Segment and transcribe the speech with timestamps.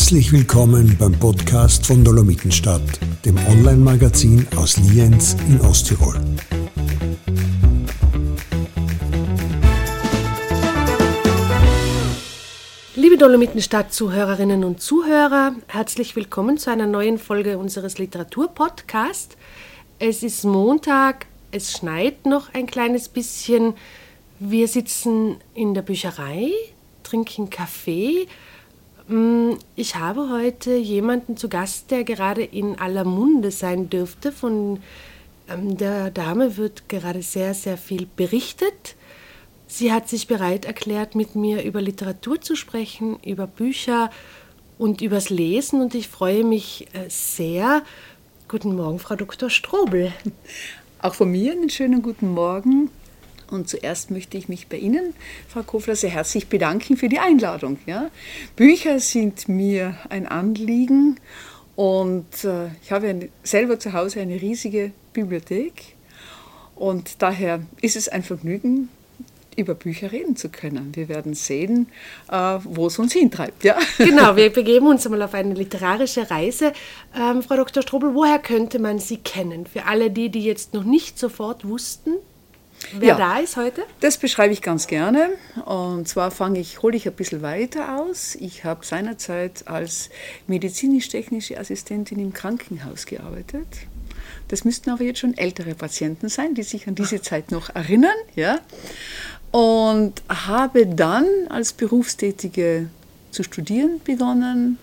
[0.00, 2.80] Herzlich willkommen beim Podcast von Dolomitenstadt,
[3.26, 6.18] dem Online-Magazin aus Lienz in Osttirol.
[12.96, 19.36] Liebe Dolomitenstadt-Zuhörerinnen und Zuhörer, herzlich willkommen zu einer neuen Folge unseres Literaturpodcasts.
[19.98, 23.74] Es ist Montag, es schneit noch ein kleines bisschen.
[24.38, 26.52] Wir sitzen in der Bücherei,
[27.02, 28.26] trinken Kaffee.
[29.10, 34.30] Mm, ich habe heute jemanden zu Gast, der gerade in aller Munde sein dürfte.
[34.30, 34.78] Von
[35.48, 38.94] ähm, der Dame wird gerade sehr, sehr viel berichtet.
[39.66, 44.10] Sie hat sich bereit erklärt, mit mir über Literatur zu sprechen, über Bücher
[44.78, 45.80] und übers Lesen.
[45.80, 47.82] Und ich freue mich äh, sehr.
[48.46, 49.50] Guten Morgen, Frau Dr.
[49.50, 50.12] Strobel.
[51.02, 52.90] Auch von mir einen schönen guten Morgen.
[53.50, 55.14] Und zuerst möchte ich mich bei Ihnen,
[55.48, 57.78] Frau Kofler, sehr herzlich bedanken für die Einladung.
[57.86, 58.10] Ja.
[58.56, 61.18] Bücher sind mir ein Anliegen
[61.76, 65.96] und äh, ich habe eine, selber zu Hause eine riesige Bibliothek
[66.76, 68.88] und daher ist es ein Vergnügen,
[69.56, 70.94] über Bücher reden zu können.
[70.94, 71.88] Wir werden sehen,
[72.30, 73.64] äh, wo es uns hintreibt.
[73.64, 73.78] Ja?
[73.98, 76.72] Genau, wir begeben uns einmal auf eine literarische Reise.
[77.14, 77.82] Ähm, Frau Dr.
[77.82, 79.66] Strobel, woher könnte man Sie kennen?
[79.66, 82.14] Für alle die, die jetzt noch nicht sofort wussten,
[82.98, 83.82] wer ja, da ist heute?
[84.00, 85.30] Das beschreibe ich ganz gerne.
[85.64, 88.34] Und zwar fange ich, hole ich ein bisschen weiter aus.
[88.36, 90.10] Ich habe seinerzeit als
[90.46, 93.66] medizinisch-technische Assistentin im Krankenhaus gearbeitet.
[94.48, 98.16] Das müssten aber jetzt schon ältere Patienten sein, die sich an diese Zeit noch erinnern.
[98.34, 98.58] Ja?
[99.50, 102.88] Und habe dann als Berufstätige
[103.30, 104.78] zu studieren begonnen,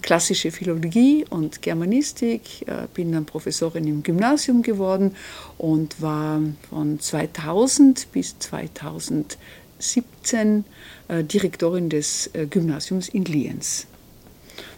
[0.00, 5.14] klassische Philologie und Germanistik, äh, bin dann Professorin im Gymnasium geworden
[5.58, 10.64] und war von 2000 bis 2017
[11.08, 13.86] äh, Direktorin des äh, Gymnasiums in Lienz.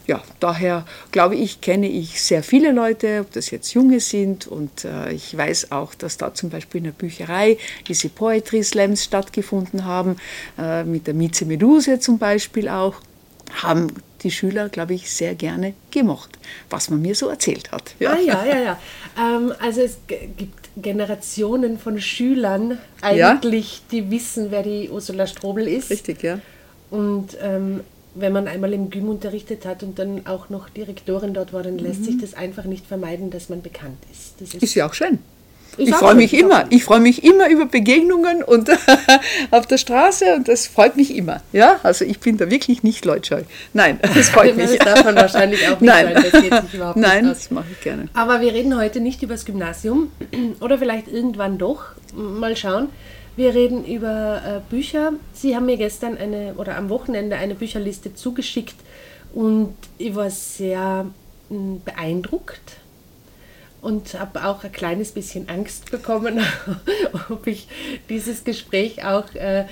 [0.07, 4.87] Ja, daher glaube ich, kenne ich sehr viele Leute, ob das jetzt junge sind und
[5.11, 7.57] ich weiß auch, dass da zum Beispiel in der Bücherei
[7.89, 10.17] diese Poetry Slams stattgefunden haben,
[10.85, 12.97] mit der Mieze Meduse zum Beispiel auch,
[13.53, 13.89] haben
[14.23, 16.39] die Schüler, glaube ich, sehr gerne gemocht,
[16.71, 17.95] was man mir so erzählt hat.
[18.01, 18.59] Ja, ah, ja, ja.
[18.61, 18.79] ja.
[19.19, 23.83] Ähm, also es gibt Generationen von Schülern eigentlich, ja?
[23.91, 25.91] die wissen, wer die Ursula Strobel ist.
[25.91, 26.41] Richtig, ja.
[26.91, 27.81] Und ähm,
[28.15, 31.79] wenn man einmal im Gym unterrichtet hat und dann auch noch Direktorin dort war, dann
[31.79, 32.05] lässt mhm.
[32.05, 34.35] sich das einfach nicht vermeiden, dass man bekannt ist.
[34.41, 35.19] Das ist, ist ja auch schön.
[35.77, 36.65] Ich, ich freue mich immer.
[36.71, 38.71] Ich freue mich immer über Begegnungen und
[39.51, 41.43] auf der Straße und das freut mich immer.
[41.53, 43.43] Ja, also ich bin da wirklich nicht leutscheu.
[43.73, 44.79] Nein, das freut mich.
[44.79, 46.15] Das darf man wahrscheinlich auch nicht Nein.
[46.15, 46.25] sein.
[46.31, 48.09] Das geht sich überhaupt Nein, nicht das mache ich gerne.
[48.15, 50.11] Aber wir reden heute nicht über das Gymnasium
[50.61, 51.85] oder vielleicht irgendwann doch.
[52.15, 52.89] Mal schauen.
[53.37, 55.13] Wir reden über äh, Bücher.
[55.33, 58.77] Sie haben mir gestern eine oder am Wochenende eine Bücherliste zugeschickt
[59.33, 61.07] und ich war sehr
[61.49, 62.77] hm, beeindruckt
[63.85, 66.41] und habe auch ein kleines bisschen Angst bekommen,
[67.29, 67.69] ob ich
[68.09, 69.67] dieses Gespräch auch äh,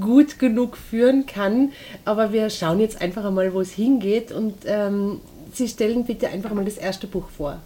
[0.00, 1.72] gut genug führen kann.
[2.04, 5.20] Aber wir schauen jetzt einfach einmal, wo es hingeht und ähm,
[5.52, 7.58] Sie stellen bitte einfach mal das erste Buch vor.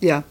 [0.00, 0.24] Ja,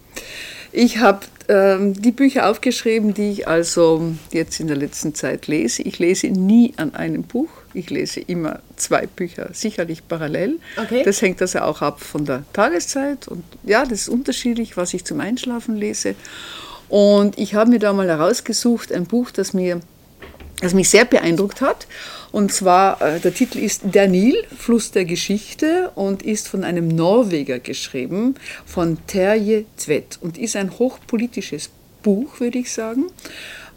[0.71, 5.83] ich habe ähm, die Bücher aufgeschrieben, die ich also jetzt in der letzten Zeit lese.
[5.83, 7.49] Ich lese nie an einem Buch.
[7.77, 10.59] Ich lese immer zwei Bücher, sicherlich parallel.
[10.77, 11.03] Okay.
[11.03, 13.27] Das hängt also auch ab von der Tageszeit.
[13.27, 16.15] Und ja, das ist unterschiedlich, was ich zum Einschlafen lese.
[16.89, 19.81] Und ich habe mir da mal herausgesucht, ein Buch, das mir
[20.59, 21.85] das mich sehr beeindruckt hat.
[22.31, 26.87] Und zwar, äh, der Titel ist Der Nil, Fluss der Geschichte und ist von einem
[26.87, 28.33] Norweger geschrieben,
[28.65, 31.69] von Terje Tvedt und ist ein hochpolitisches
[32.01, 33.05] Buch, würde ich sagen.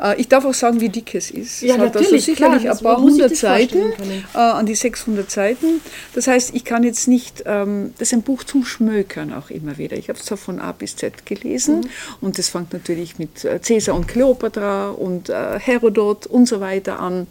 [0.00, 1.62] Äh, ich darf auch sagen, wie dick es ist.
[1.62, 3.92] Ja, es hat also sicherlich klar, ein paar hundert Seiten,
[4.34, 5.81] äh, an die 600 Seiten.
[6.14, 9.78] Das heißt, ich kann jetzt nicht, ähm, das ist ein Buch zum Schmökern auch immer
[9.78, 9.97] wieder.
[9.97, 11.86] Ich habe es zwar von A bis Z gelesen mhm.
[12.20, 17.00] und das fängt natürlich mit äh, Cäsar und Kleopatra und äh, Herodot und so weiter
[17.00, 17.26] an.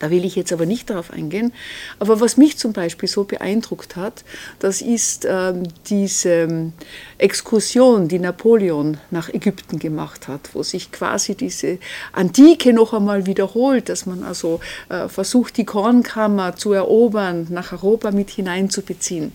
[0.00, 1.52] Da will ich jetzt aber nicht darauf eingehen.
[1.98, 4.24] Aber was mich zum Beispiel so beeindruckt hat,
[4.58, 6.72] das ist ähm, diese ähm,
[7.18, 11.78] Exkursion, die Napoleon nach Ägypten gemacht hat, wo sich quasi diese
[12.12, 18.10] Antike noch einmal wiederholt, dass man also äh, versucht, die Kornkammer zu erobern, nach Europa
[18.10, 19.32] mit hineinzubeziehen.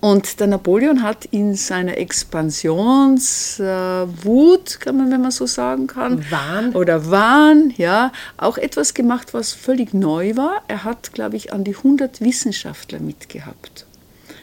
[0.00, 6.24] Und der Napoleon hat in seiner Expansionswut, äh, kann man, wenn man so sagen kann,
[6.30, 6.74] Wahn.
[6.74, 10.62] oder Wahn, ja, auch etwas gemacht, was völlig neu war.
[10.68, 13.86] Er hat, glaube ich, an die 100 Wissenschaftler mitgehabt.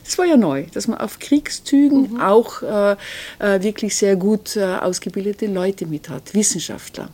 [0.08, 2.22] Das war ja neu, dass man auf Kriegszügen mhm.
[2.22, 2.96] auch äh,
[3.40, 7.10] äh, wirklich sehr gut äh, ausgebildete Leute mit hat, Wissenschaftler.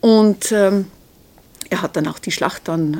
[0.00, 0.86] Und ähm,
[1.70, 2.98] er hat dann auch die Schlacht dann äh,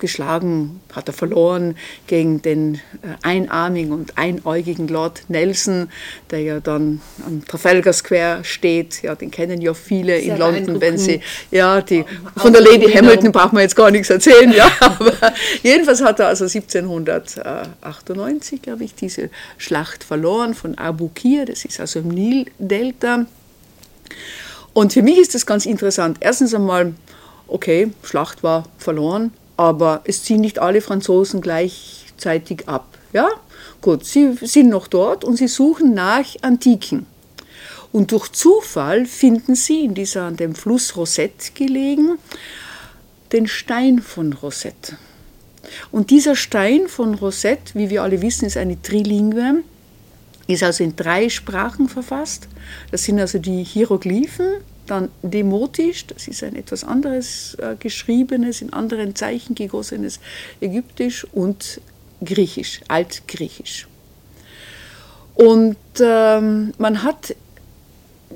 [0.00, 1.76] geschlagen, hat er verloren
[2.08, 2.78] gegen den äh,
[3.22, 5.88] einarmigen und einäugigen Lord Nelson,
[6.30, 9.02] der ja dann am Trafalgar Square steht.
[9.02, 11.20] Ja, den kennen ja viele Sehr in London, wenn sie,
[11.52, 12.04] ja, die,
[12.36, 15.12] von der Lady Hamilton braucht man jetzt gar nichts erzählen, ja, aber
[15.62, 21.78] jedenfalls hat er also 1798, glaube ich, diese Schlacht verloren von Abu Kir, das ist
[21.78, 23.26] also im Nildelta.
[24.72, 26.18] Und für mich ist das ganz interessant.
[26.20, 26.94] Erstens einmal,
[27.48, 32.86] okay, Schlacht war verloren, aber es ziehen nicht alle Franzosen gleichzeitig ab.
[33.12, 33.28] Ja,
[33.80, 37.06] gut, sie sind noch dort und sie suchen nach Antiken.
[37.90, 42.18] Und durch Zufall finden sie in dieser an dem Fluss Rosette gelegen
[43.32, 44.96] den Stein von Rosette.
[45.90, 49.62] Und dieser Stein von Rosette, wie wir alle wissen, ist eine Trilingue,
[50.46, 52.48] ist also in drei Sprachen verfasst.
[52.90, 58.72] Das sind also die Hieroglyphen, dann Demotisch, das ist ein etwas anderes äh, geschriebenes, in
[58.72, 60.20] anderen Zeichen gegossenes
[60.60, 61.80] Ägyptisch und
[62.24, 63.86] Griechisch, Altgriechisch.
[65.34, 67.36] Und ähm, man hat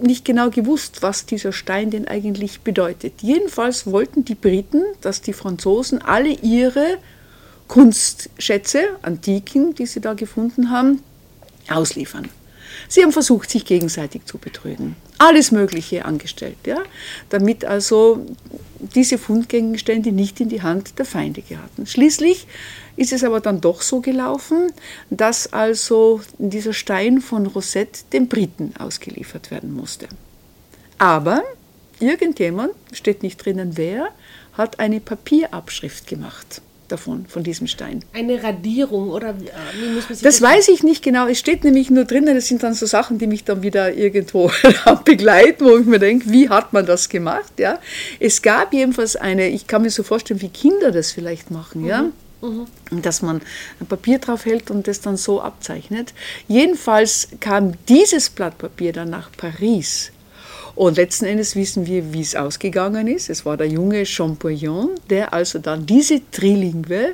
[0.01, 3.15] nicht genau gewusst, was dieser Stein denn eigentlich bedeutet.
[3.23, 6.99] Jedenfalls wollten die Briten, dass die Franzosen alle ihre
[7.69, 11.03] Kunstschätze, Antiken, die sie da gefunden haben,
[11.69, 12.29] ausliefern.
[12.89, 14.97] Sie haben versucht, sich gegenseitig zu betrügen.
[15.19, 16.83] Alles Mögliche angestellt, ja?
[17.29, 18.27] damit also
[18.81, 21.87] diese Fundgegenstände nicht in die Hand der Feinde geraten.
[21.87, 22.47] Schließlich
[22.97, 24.73] ist es aber dann doch so gelaufen,
[25.11, 30.09] dass also dieser Stein von Rosette den Briten ausgeliefert werden musste.
[30.99, 31.43] Aber
[32.01, 34.09] irgendjemand, steht nicht drinnen wer,
[34.55, 36.61] hat eine Papierabschrift gemacht
[36.93, 38.05] davon, von diesem Stein.
[38.13, 41.27] Eine Radierung oder wie muss man sich das, das weiß ich nicht genau.
[41.27, 44.51] Es steht nämlich nur drinnen, das sind dann so Sachen, die mich dann wieder irgendwo
[45.05, 47.53] begleiten, wo ich mir denke, wie hat man das gemacht?
[47.59, 47.79] Ja?
[48.21, 51.83] Es gab jedenfalls eine, ich kann mir so vorstellen, wie Kinder das vielleicht machen.
[51.83, 51.89] Mhm.
[51.89, 52.05] Ja?
[52.43, 52.67] Mhm.
[53.03, 53.41] dass man
[53.79, 56.13] ein Papier drauf hält und das dann so abzeichnet.
[56.49, 60.11] Jedenfalls kam dieses Blatt Papier dann nach Paris
[60.75, 63.29] und letzten Endes wissen wir, wie es ausgegangen ist.
[63.29, 67.09] Es war der junge Champollion, der also dann diese Trilingue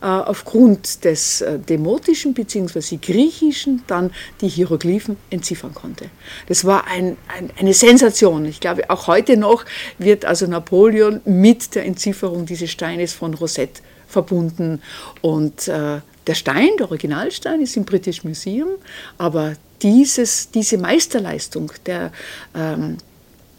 [0.00, 2.98] äh, aufgrund des äh, Demotischen bzw.
[3.00, 4.10] Griechischen dann
[4.40, 6.06] die Hieroglyphen entziffern konnte.
[6.48, 8.46] Das war ein, ein, eine Sensation.
[8.46, 9.64] Ich glaube, auch heute noch
[9.98, 14.80] wird also Napoleon mit der Entzifferung dieses Steines von Rosette verbunden.
[15.20, 18.70] Und äh, der Stein, der Originalstein, ist im British Museum,
[19.18, 22.12] aber dieses, diese Meisterleistung der,
[22.54, 22.98] ähm,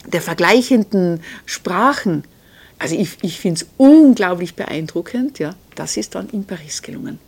[0.06, 2.24] der vergleichenden Sprachen,
[2.80, 7.20] also ich, ich finde es unglaublich beeindruckend, ja, das ist dann in Paris gelungen.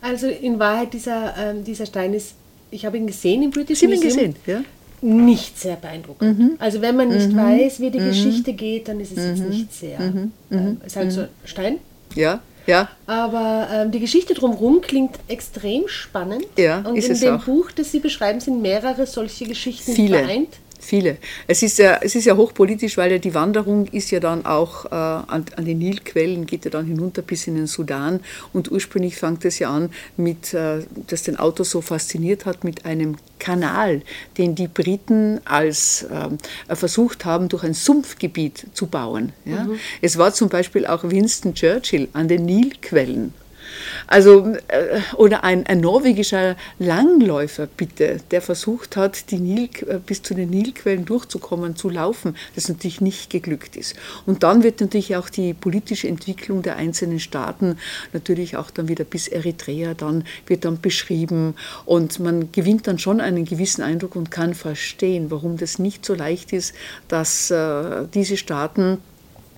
[0.00, 2.34] Also in Wahrheit, dieser, ähm, dieser Stein ist,
[2.70, 4.10] ich habe ihn gesehen im British Sie Museum.
[4.10, 4.64] Sie haben ihn gesehen, ja?
[5.04, 6.38] Nicht sehr beeindruckend.
[6.38, 6.50] Mhm.
[6.58, 7.36] Also wenn man nicht mhm.
[7.36, 8.08] weiß, wie die mhm.
[8.08, 9.48] Geschichte geht, dann ist es jetzt mhm.
[9.48, 9.98] nicht sehr.
[9.98, 10.32] Mhm.
[10.80, 11.78] Es ist halt so Stein.
[12.14, 12.40] Ja.
[12.66, 12.88] Ja.
[13.06, 16.46] Aber ähm, die Geschichte drumherum klingt extrem spannend.
[16.56, 17.44] Ja, und ist in dem auch.
[17.44, 20.18] Buch, das Sie beschreiben, sind mehrere solche Geschichten Viele.
[20.18, 20.58] vereint.
[20.84, 21.18] Viele.
[21.46, 24.86] Es ist ja, es ist ja hochpolitisch, weil ja die Wanderung ist ja dann auch
[24.86, 28.18] äh, an, an den Nilquellen, geht ja dann hinunter bis in den Sudan.
[28.52, 32.84] Und ursprünglich fängt es ja an mit, äh, das den Autor so fasziniert hat, mit
[32.84, 34.02] einem Kanal,
[34.38, 39.32] den die Briten als äh, versucht haben, durch ein Sumpfgebiet zu bauen.
[39.44, 39.64] Ja?
[39.64, 39.78] Mhm.
[40.00, 43.32] Es war zum Beispiel auch Winston Churchill an den Nilquellen
[44.06, 50.22] also, äh, oder ein, ein, norwegischer Langläufer, bitte, der versucht hat, die Nil, äh, bis
[50.22, 53.96] zu den Nilquellen durchzukommen, zu laufen, das natürlich nicht geglückt ist.
[54.26, 57.78] Und dann wird natürlich auch die politische Entwicklung der einzelnen Staaten
[58.12, 63.20] natürlich auch dann wieder bis Eritrea dann wird dann beschrieben und man gewinnt dann schon
[63.20, 66.74] einen gewissen Eindruck und kann verstehen, warum das nicht so leicht ist,
[67.08, 68.98] dass äh, diese Staaten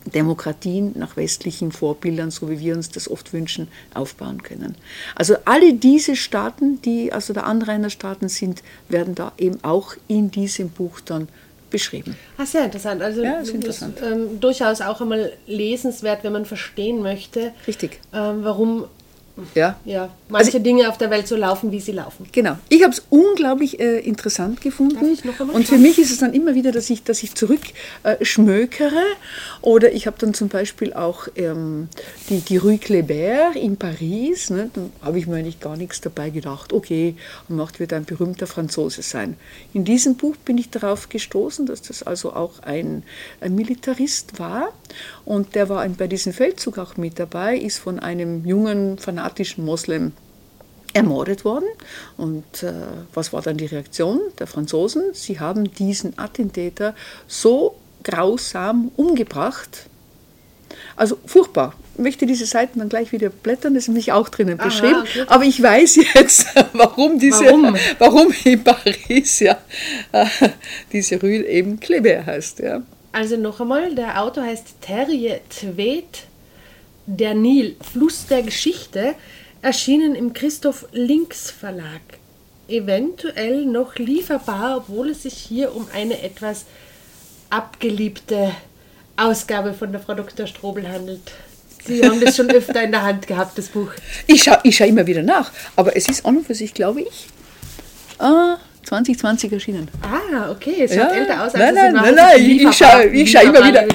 [0.07, 4.75] Demokratien nach westlichen Vorbildern, so wie wir uns das oft wünschen, aufbauen können.
[5.15, 10.71] Also alle diese Staaten, die also der Anrainerstaaten sind, werden da eben auch in diesem
[10.71, 11.29] Buch dann
[11.71, 12.17] beschrieben.
[12.39, 13.03] Ah, sehr interessant.
[13.03, 13.99] Also ja, ist interessant.
[13.99, 17.99] Ist, ähm, durchaus auch einmal lesenswert, wenn man verstehen möchte, Richtig.
[18.13, 18.85] Ähm, warum
[19.55, 19.77] ja.
[19.85, 22.27] ja manche also, Dinge auf der Welt so laufen, wie sie laufen.
[22.31, 22.57] Genau.
[22.69, 25.19] Ich habe es unglaublich äh, interessant gefunden.
[25.53, 28.95] Und für mich ist es dann immer wieder, dass ich, dass ich zurückschmökere.
[28.95, 31.89] Äh, Oder ich habe dann zum Beispiel auch ähm,
[32.29, 34.51] die, die Rue Kléber in Paris.
[34.51, 36.73] Ne, da habe ich mir eigentlich gar nichts dabei gedacht.
[36.73, 37.17] Okay,
[37.49, 39.37] Macht wird ein berühmter Franzose sein.
[39.73, 43.03] In diesem Buch bin ich darauf gestoßen, dass das also auch ein,
[43.41, 44.73] ein Militarist war.
[45.25, 50.13] Und der war bei diesem Feldzug auch mit dabei, ist von einem jungen, fanatischen Moslem
[50.93, 51.65] ermordet worden.
[52.17, 52.73] Und äh,
[53.15, 55.03] was war dann die Reaktion der Franzosen?
[55.13, 56.95] Sie haben diesen Attentäter
[57.27, 59.87] so grausam umgebracht,
[60.97, 61.73] Also furchtbar.
[61.95, 65.01] Ich möchte diese Seiten dann gleich wieder blättern, das ist nämlich auch drinnen Aha, beschrieben.
[65.03, 65.25] okay.
[65.29, 67.77] Aber ich weiß jetzt, warum diese, Warum?
[67.99, 69.57] warum in Paris ja
[70.13, 70.27] äh,
[70.93, 72.59] diese Rue eben Kleber heißt.
[72.61, 72.83] Ja.
[73.13, 76.25] Also noch einmal, der Autor heißt Terje Tvedt,
[77.07, 79.15] Der Nil, Fluss der Geschichte,
[79.63, 82.01] erschienen im Christoph Links Verlag.
[82.67, 86.65] Eventuell noch lieferbar, obwohl es sich hier um eine etwas
[87.51, 88.53] abgeliebte
[89.17, 90.47] Ausgabe von der Frau Dr.
[90.47, 91.33] Strobel handelt.
[91.85, 93.93] Sie haben das schon öfter in der Hand gehabt, das Buch.
[94.27, 97.03] Ich schaue ich schau immer wieder nach, aber es ist an und für sich, glaube
[97.03, 97.27] ich,
[98.19, 99.89] ah, 2020 erschienen.
[100.03, 103.07] Ah, okay, es schaut älter aus, als nein, nein, in nein, nein, ich, ich schaue
[103.13, 103.87] ich schau immer wieder,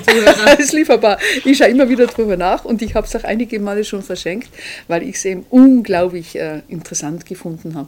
[0.58, 1.18] ist lieferbar.
[1.46, 4.50] Ich schaue immer wieder drüber nach und ich habe es auch einige Male schon verschenkt,
[4.88, 7.88] weil ich es eben unglaublich äh, interessant gefunden habe.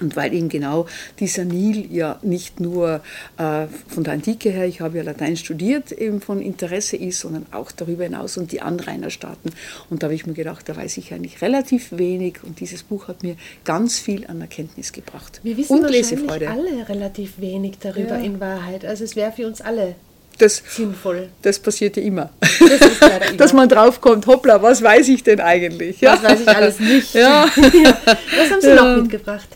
[0.00, 0.86] Und weil eben genau
[1.20, 3.00] dieser Nil ja nicht nur
[3.38, 7.46] äh, von der Antike her, ich habe ja Latein studiert, eben von Interesse ist, sondern
[7.52, 9.52] auch darüber hinaus und die Anrainerstaaten.
[9.90, 13.06] Und da habe ich mir gedacht, da weiß ich eigentlich relativ wenig und dieses Buch
[13.06, 15.40] hat mir ganz viel an Erkenntnis gebracht.
[15.44, 16.50] Wir wissen und Lesefreude.
[16.50, 18.24] alle relativ wenig darüber Ja.
[18.24, 18.84] in Wahrheit.
[18.84, 19.94] Also es wäre für uns alle
[20.38, 21.28] Das, sinnvoll.
[21.42, 22.30] das passiert ja immer.
[22.40, 22.80] Das
[23.30, 23.36] immer.
[23.36, 26.00] Dass man draufkommt, hoppla, was weiß ich denn eigentlich?
[26.00, 27.14] Das weiß ich alles nicht.
[27.14, 27.44] Ja.
[27.56, 28.74] Was haben Sie Ja.
[28.96, 29.46] noch mitgebracht?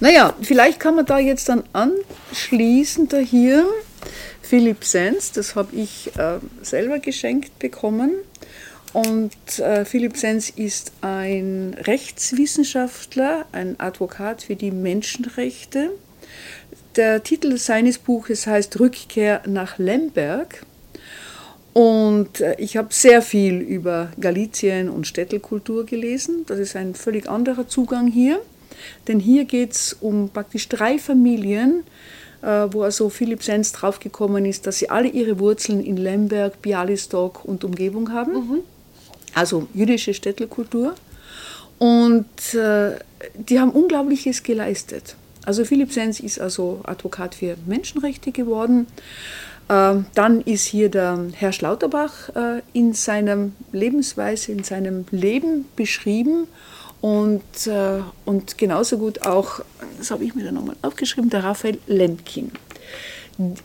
[0.00, 3.66] Naja, vielleicht kann man da jetzt dann anschließen, da hier
[4.42, 8.12] Philipp Sens, das habe ich äh, selber geschenkt bekommen.
[8.92, 15.92] Und äh, Philipp Sens ist ein Rechtswissenschaftler, ein Advokat für die Menschenrechte.
[16.96, 20.66] Der Titel seines Buches heißt Rückkehr nach Lemberg.
[21.72, 26.44] Und äh, ich habe sehr viel über Galizien und Städtelkultur gelesen.
[26.46, 28.40] Das ist ein völlig anderer Zugang hier.
[29.08, 31.84] Denn hier geht es um praktisch drei Familien,
[32.42, 37.44] äh, wo also Philipp Sens draufgekommen ist, dass sie alle ihre Wurzeln in Lemberg, Bialystok
[37.44, 38.32] und Umgebung haben.
[39.34, 40.94] Also jüdische Städtelkultur.
[41.78, 42.96] Und äh,
[43.34, 45.16] die haben Unglaubliches geleistet.
[45.46, 48.86] Also Philipp Sens ist also Advokat für Menschenrechte geworden.
[49.70, 56.48] Ähm, Dann ist hier der Herr Schlauterbach äh, in seiner Lebensweise, in seinem Leben beschrieben
[57.00, 59.60] und, äh, und genauso gut auch,
[59.98, 62.52] das habe ich mir dann nochmal aufgeschrieben, der Raphael Lemkin.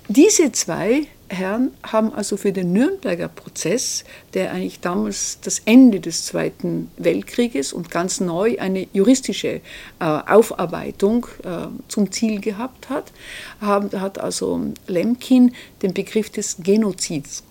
[0.08, 6.26] Diese zwei Herren haben also für den Nürnberger Prozess, der eigentlich damals das Ende des
[6.26, 9.62] Zweiten Weltkrieges und ganz neu eine juristische äh,
[10.00, 13.12] Aufarbeitung äh, zum Ziel gehabt hat,
[13.60, 17.44] haben, hat also Lemkin den Begriff des Genozids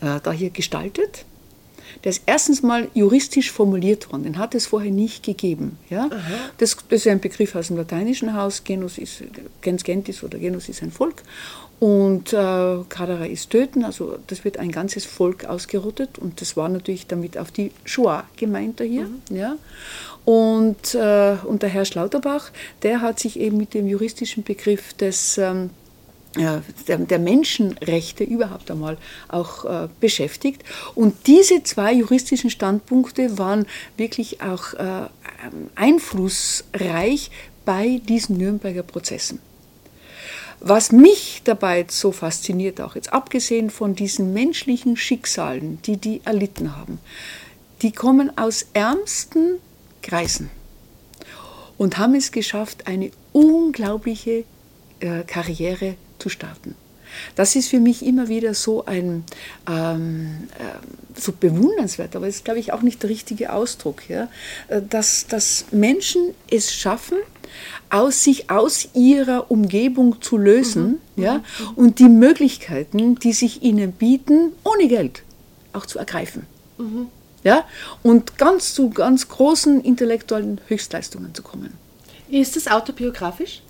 [0.00, 1.24] äh, da hier gestaltet.
[2.04, 5.78] Der ist erstens mal juristisch formuliert worden, den hat es vorher nicht gegeben.
[5.90, 6.08] Ja?
[6.58, 9.22] Das, das ist ein Begriff aus dem lateinischen Haus, Genus ist,
[9.62, 11.22] gens gentis oder Genus ist ein Volk
[11.80, 16.68] und äh, Kadara ist töten, also das wird ein ganzes Volk ausgerottet und das war
[16.68, 19.08] natürlich damit auf die Shoah gemeint da hier.
[19.30, 19.56] Ja?
[20.24, 22.50] Und, äh, und der Herr Schlauterbach,
[22.82, 25.70] der hat sich eben mit dem juristischen Begriff des ähm,
[26.38, 28.96] der, der Menschenrechte überhaupt einmal
[29.28, 30.62] auch äh, beschäftigt.
[30.94, 33.66] Und diese zwei juristischen Standpunkte waren
[33.96, 35.08] wirklich auch äh,
[35.74, 37.30] einflussreich
[37.64, 39.40] bei diesen Nürnberger Prozessen.
[40.60, 46.76] Was mich dabei so fasziniert, auch jetzt abgesehen von diesen menschlichen Schicksalen, die die erlitten
[46.76, 46.98] haben,
[47.82, 49.58] die kommen aus ärmsten
[50.02, 50.50] Kreisen
[51.76, 54.44] und haben es geschafft, eine unglaubliche
[54.98, 56.74] äh, Karriere zu starten.
[57.36, 59.24] Das ist für mich immer wieder so ein
[59.68, 64.28] ähm, äh, so bewundernswert, aber das ist, glaube ich, auch nicht der richtige Ausdruck, ja?
[64.68, 67.16] Äh, dass, dass Menschen es schaffen,
[67.90, 71.42] aus sich aus ihrer Umgebung zu lösen ja?
[71.76, 75.22] und die Möglichkeiten, die sich ihnen bieten, ohne Geld
[75.72, 76.46] auch zu ergreifen.
[77.44, 77.64] Ja?
[78.02, 81.72] Und ganz zu ganz großen intellektuellen Höchstleistungen zu kommen.
[82.28, 83.62] Ist es autobiografisch?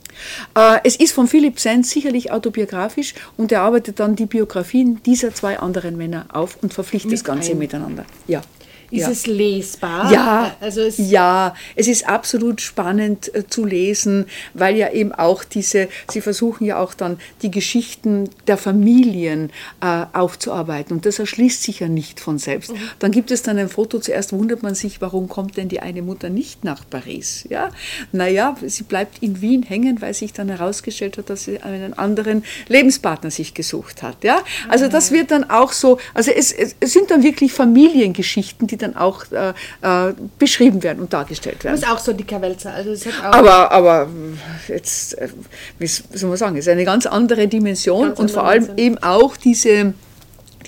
[0.55, 5.35] Äh, Es ist von Philipp Sens sicherlich autobiografisch und er arbeitet dann die Biografien dieser
[5.35, 7.59] zwei anderen Männer auf und verpflichtet Mit das Ganze ein.
[7.59, 8.05] miteinander.
[8.27, 8.43] Ja.
[8.91, 9.11] Ist ja.
[9.11, 10.13] es lesbar?
[10.13, 15.45] Ja, Also es, ja, es ist absolut spannend äh, zu lesen, weil ja eben auch
[15.45, 19.51] diese, sie versuchen ja auch dann die Geschichten der Familien
[19.83, 22.73] äh, aufzuarbeiten und das erschließt sich ja nicht von selbst.
[22.99, 26.01] Dann gibt es dann ein Foto, zuerst wundert man sich, warum kommt denn die eine
[26.01, 27.47] Mutter nicht nach Paris?
[27.51, 27.71] Ja,
[28.13, 32.43] naja, sie bleibt in Wien hängen, weil sich dann herausgestellt hat, dass sie einen anderen
[32.69, 34.25] Lebenspartner sich gesucht hat.
[34.25, 38.78] Ja, also das wird dann auch so, also es, es sind dann wirklich Familiengeschichten, die
[38.79, 39.51] dann auch äh,
[39.83, 41.77] äh, beschrieben werden und dargestellt das werden.
[41.77, 42.71] ist auch so die Kavelza.
[42.71, 44.09] Also Aber, aber
[44.69, 45.29] jetzt, äh,
[45.79, 48.87] wie soll man sagen, ist eine ganz andere Dimension Ganz und vor allem Dimension.
[48.87, 49.95] eben auch diese,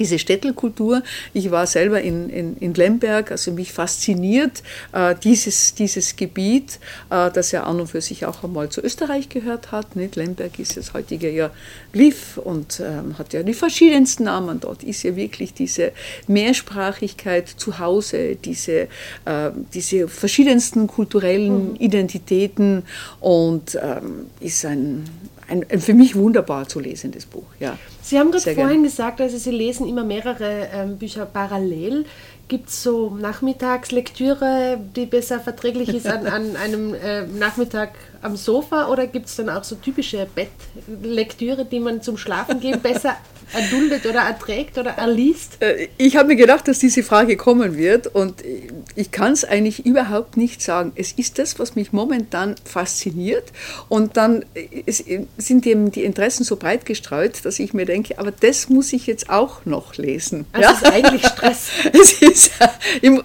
[0.01, 1.03] diese Städtelkultur.
[1.35, 6.81] Ich war selber in, in, in Lemberg, also mich fasziniert äh, dieses, dieses Gebiet,
[7.11, 9.95] äh, das ja an und für sich auch einmal zu Österreich gehört hat.
[9.95, 10.17] Nicht?
[10.17, 11.51] Lemberg ist das heutige ja
[11.93, 14.59] Lviv und ähm, hat ja die verschiedensten Namen.
[14.59, 15.93] Dort ist ja wirklich diese
[16.27, 18.89] Mehrsprachigkeit zu Hause, diese,
[19.27, 21.77] äh, diese verschiedensten kulturellen mhm.
[21.77, 22.85] Identitäten
[23.21, 25.05] und ähm, ist ein,
[25.51, 27.47] ein, ein, für mich wunderbar zu lesendes Buch.
[27.59, 27.77] Ja.
[28.03, 28.83] Sie haben gerade vorhin gern.
[28.85, 32.07] gesagt, also Sie lesen immer mehrere ähm, Bücher parallel.
[32.49, 37.91] Gibt es so Nachmittagslektüre, die besser verträglich ist an, an einem äh, Nachmittag
[38.23, 42.81] am Sofa oder gibt es dann auch so typische Bettlektüre, die man zum Schlafen gehen
[42.81, 43.17] besser
[43.53, 45.63] erduldet oder erträgt oder erliest?
[45.63, 48.43] Äh, ich habe mir gedacht, dass diese Frage kommen wird und
[48.95, 50.93] ich kann es eigentlich überhaupt nicht sagen.
[50.95, 53.53] Es ist das, was mich momentan fasziniert
[53.89, 54.45] und dann
[55.37, 59.07] sind eben die Interessen so breit gestreut, dass ich mir denke, aber das muss ich
[59.07, 60.47] jetzt auch noch lesen.
[60.53, 60.73] Also ja?
[60.73, 61.69] ist eigentlich Stress.
[61.93, 62.53] es ist,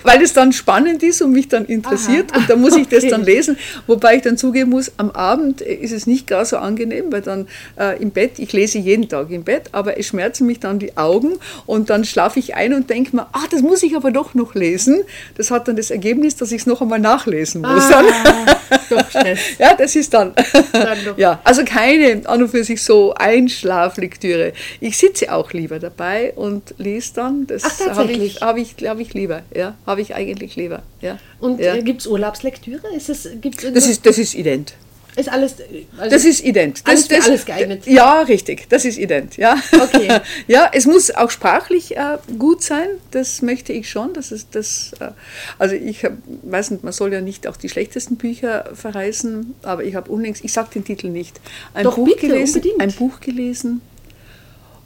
[0.03, 2.39] weil es dann spannend ist und mich dann interessiert Aha.
[2.39, 3.00] und da muss ich okay.
[3.01, 6.58] das dann lesen, wobei ich dann zugeben muss, am Abend ist es nicht gar so
[6.58, 10.45] angenehm, weil dann äh, im Bett, ich lese jeden Tag im Bett, aber es schmerzen
[10.45, 11.34] mich dann die Augen
[11.65, 14.55] und dann schlafe ich ein und denke mir, ach, das muss ich aber doch noch
[14.55, 15.03] lesen.
[15.36, 17.91] Das hat dann das Ergebnis, dass ich es noch einmal nachlesen muss.
[17.91, 18.01] Ah,
[18.89, 19.13] doch
[19.60, 20.34] ja, das ist dann.
[20.72, 24.53] dann ja, also keine an und für sich so Einschlaflektüre.
[24.79, 27.48] Ich sitze auch lieber dabei und lese dann.
[27.48, 29.41] Das habe ich, hab ich, hab ich lieber.
[29.53, 30.81] Ja, habe ich eigentlich lieber.
[31.01, 31.17] Ja.
[31.39, 31.75] Und ja.
[31.75, 32.88] äh, gibt es Urlaubslektüre?
[32.95, 34.75] Ist das, gibt's das, ist, das ist ident.
[35.15, 35.55] Ist alles.
[35.98, 36.81] Also das ist ident.
[36.86, 37.88] Das, alles, das, alles geeignet.
[37.88, 38.67] Ja, richtig.
[38.69, 39.38] Das ist ident.
[39.38, 39.55] Ja.
[39.72, 40.19] Okay.
[40.48, 42.88] ja, es muss auch sprachlich äh, gut sein.
[43.12, 44.13] Das möchte ich schon.
[44.13, 44.91] Das ist das.
[45.00, 45.12] Äh,
[45.57, 49.84] also ich hab, weiß nicht, man soll ja nicht auch die schlechtesten Bücher verreißen, aber
[49.84, 51.39] ich habe unlängst, ich sage den Titel nicht,
[51.74, 52.55] ein Doch, Buch bitte, gelesen.
[52.55, 52.81] Unbedingt.
[52.81, 53.81] Ein Buch gelesen.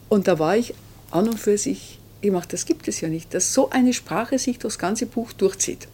[0.09, 0.74] Und da war ich
[1.12, 1.99] an und für sich.
[2.21, 5.31] Ich mache, das gibt es ja nicht, dass so eine Sprache sich durchs ganze Buch
[5.31, 5.87] durchzieht.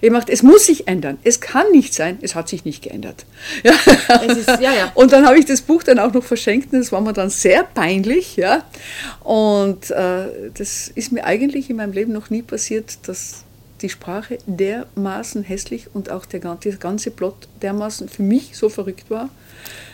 [0.00, 1.18] Ich macht, es muss sich ändern.
[1.24, 3.24] Es kann nicht sein, es hat sich nicht geändert.
[3.62, 3.72] Ja.
[4.20, 4.92] Ist, ja, ja.
[4.94, 7.30] Und dann habe ich das Buch dann auch noch verschenkt und das war mir dann
[7.30, 8.36] sehr peinlich.
[8.36, 8.64] Ja.
[9.20, 13.44] Und äh, das ist mir eigentlich in meinem Leben noch nie passiert, dass
[13.82, 19.10] die Sprache dermaßen hässlich und auch der, der ganze Plot dermaßen für mich so verrückt
[19.10, 19.30] war.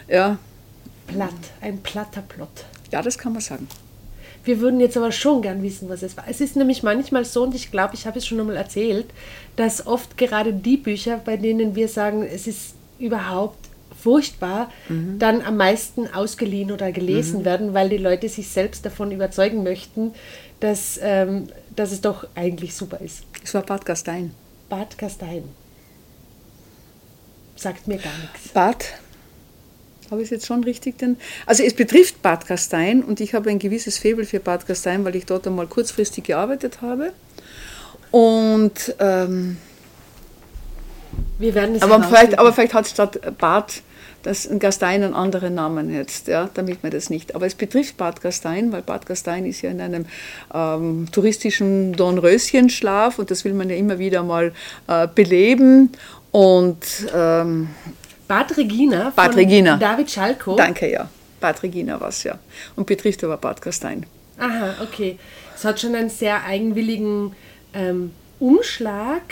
[0.09, 0.39] Ja.
[1.07, 1.31] Platt,
[1.61, 2.65] ein platter Plot.
[2.93, 3.69] Ja, das kann man sagen.
[4.47, 6.25] Wir würden jetzt aber schon gern wissen, was es war.
[6.29, 9.07] Es ist nämlich manchmal so, und ich glaube, ich habe es schon einmal erzählt,
[9.57, 13.59] dass oft gerade die Bücher, bei denen wir sagen, es ist überhaupt
[14.01, 15.19] furchtbar, mhm.
[15.19, 17.45] dann am meisten ausgeliehen oder gelesen mhm.
[17.45, 20.13] werden, weil die Leute sich selbst davon überzeugen möchten,
[20.61, 23.25] dass, ähm, dass es doch eigentlich super ist.
[23.43, 24.33] Es war Bad Gastein.
[24.69, 25.43] Bad Gastein.
[27.57, 28.49] Sagt mir gar nichts.
[28.55, 28.85] Bad
[30.11, 31.17] habe ich es jetzt schon richtig denn?
[31.47, 35.17] Also es betrifft Bad Gastein und ich habe ein gewisses Faible für Bad Gastein, weil
[35.17, 37.13] ich dort einmal kurzfristig gearbeitet habe.
[38.11, 39.59] Und ähm,
[41.39, 43.83] wir werden es aber vielleicht, aber vielleicht hat statt Bad
[44.23, 47.37] das Gastein einen anderen Namen jetzt, ja, damit man das nicht.
[47.37, 50.07] Aber es betrifft Bad Gastein, weil Bad Gastein ist ja in einem
[50.53, 54.53] ähm, touristischen Dornröschenschlaf und das will man ja immer wieder mal
[54.89, 55.93] äh, beleben.
[56.33, 57.69] Und ähm,
[58.29, 59.77] Bad Regina Bad von Regina.
[59.77, 60.57] David Schalko.
[60.57, 61.09] Danke, ja.
[61.41, 62.39] Bad Regina war es ja.
[62.75, 64.07] Und betrifft aber Bad Gastein.
[64.39, 65.19] Aha, okay.
[65.55, 67.35] Es hat schon einen sehr eigenwilligen
[67.73, 69.23] ähm, Umschlag.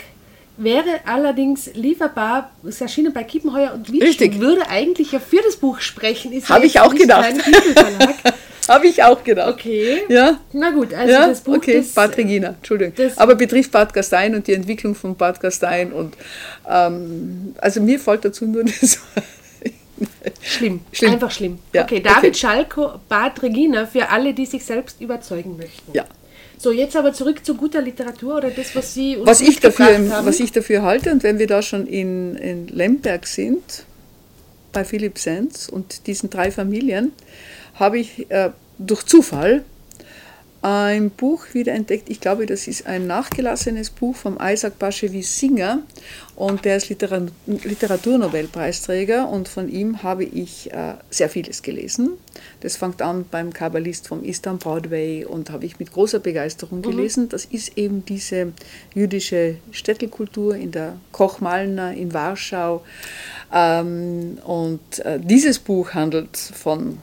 [0.57, 4.39] Wäre allerdings lieferbar, ist erschienen bei Kiepenheuer und Witsch, Richtig.
[4.39, 6.31] würde eigentlich ja für das Buch sprechen.
[6.47, 7.33] Habe ich auch gedacht.
[8.67, 9.53] Habe ich auch gedacht.
[9.53, 10.03] Okay.
[10.09, 10.39] Ja.
[10.53, 11.27] Na gut, also ja?
[11.27, 11.55] das Buch.
[11.57, 13.11] Okay, das, Bad Regina, Entschuldigung.
[13.15, 15.91] Aber betrifft Bad Gastein und die Entwicklung von Bad Gastein.
[15.91, 16.15] Und,
[16.69, 18.99] ähm, also mir fällt dazu nur das.
[20.41, 20.81] Schlimm.
[20.91, 21.13] schlimm.
[21.13, 21.59] Einfach schlimm.
[21.73, 21.83] Ja.
[21.83, 22.33] Okay, David okay.
[22.33, 25.91] Schalko, Bad Regina, für alle, die sich selbst überzeugen möchten.
[25.93, 26.05] Ja.
[26.57, 29.85] So, jetzt aber zurück zu guter Literatur oder das, was Sie uns was ich dafür,
[29.85, 30.25] haben.
[30.25, 33.85] Was ich dafür halte, und wenn wir da schon in, in Lemberg sind,
[34.71, 37.11] bei Philipp Sens und diesen drei Familien,
[37.75, 39.63] habe ich äh, durch Zufall
[40.65, 42.09] ein Buch wiederentdeckt.
[42.09, 45.83] Ich glaube, das ist ein nachgelassenes Buch vom Isaac Bashevis Singer
[46.35, 52.13] und der ist Literat Literaturnobelpreisträger und von ihm habe ich äh, sehr vieles gelesen.
[52.61, 56.83] Das fängt an beim Kabbalist vom Eastern Broadway und habe ich mit großer Begeisterung mhm.
[56.83, 57.23] gelesen.
[57.25, 57.29] Mhm.
[57.29, 58.51] Das ist eben diese
[58.95, 62.83] jüdische Städtelkultur in der Kochmalna in Warschau.
[63.53, 66.97] Ähm, und äh, dieses Buch handelt von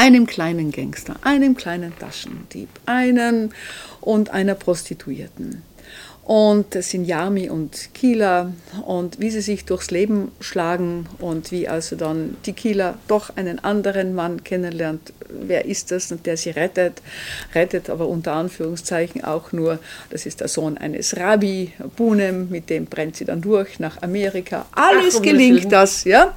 [0.00, 3.50] einem kleinen Gangster, einem kleinen Taschendieb, einem
[4.00, 5.62] und einer Prostituierten.
[6.24, 8.50] Und das sind Yami und Kila
[8.86, 13.58] und wie sie sich durchs Leben schlagen und wie also dann die Kila doch einen
[13.58, 15.12] anderen Mann kennenlernt.
[15.28, 17.02] Wer ist das und der sie rettet?
[17.54, 22.86] Rettet aber unter Anführungszeichen auch nur, das ist der Sohn eines Rabbi, Bunem, mit dem
[22.86, 24.64] brennt sie dann durch nach Amerika.
[24.72, 26.34] Alles Ach, gelingt das, ja.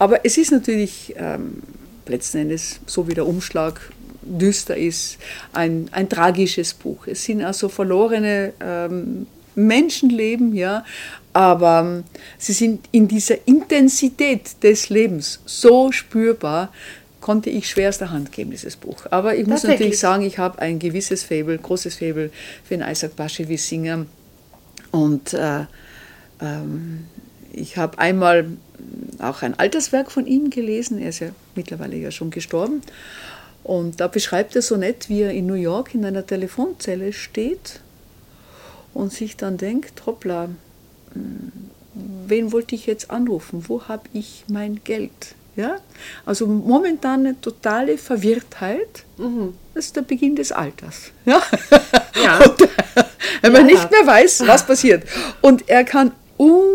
[0.00, 1.62] Aber es ist natürlich ähm,
[2.08, 3.80] letzten Endes so wie der Umschlag
[4.22, 5.18] düster ist,
[5.52, 7.06] ein, ein tragisches Buch.
[7.06, 10.84] Es sind also verlorene ähm, Menschenleben, ja,
[11.32, 12.04] aber ähm,
[12.38, 16.72] sie sind in dieser Intensität des Lebens so spürbar,
[17.20, 19.06] konnte ich schwer aus der Hand geben, dieses Buch.
[19.10, 22.30] Aber ich muss natürlich sagen, ich habe ein gewisses Fable, großes Fable
[22.64, 24.06] für den Isaac Bashevis Singer.
[24.90, 25.64] Und äh,
[26.40, 27.06] ähm,
[27.54, 28.46] ich habe einmal
[29.18, 32.82] auch ein Alterswerk von ihm gelesen, er ist ja mittlerweile ja schon gestorben.
[33.62, 37.80] Und da beschreibt er so nett, wie er in New York in einer Telefonzelle steht
[38.92, 40.50] und sich dann denkt, hoppla,
[41.14, 41.52] hm,
[42.26, 43.64] wen wollte ich jetzt anrufen?
[43.66, 45.34] Wo habe ich mein Geld?
[45.56, 45.76] Ja?
[46.26, 49.04] Also momentan eine totale Verwirrtheit.
[49.16, 49.54] Mhm.
[49.72, 51.12] Das ist der Beginn des Alters.
[51.24, 51.42] Ja?
[52.22, 52.38] ja.
[52.44, 52.60] Und,
[53.42, 53.74] wenn man ja.
[53.74, 55.04] nicht mehr weiß, was passiert.
[55.40, 56.12] Und er kann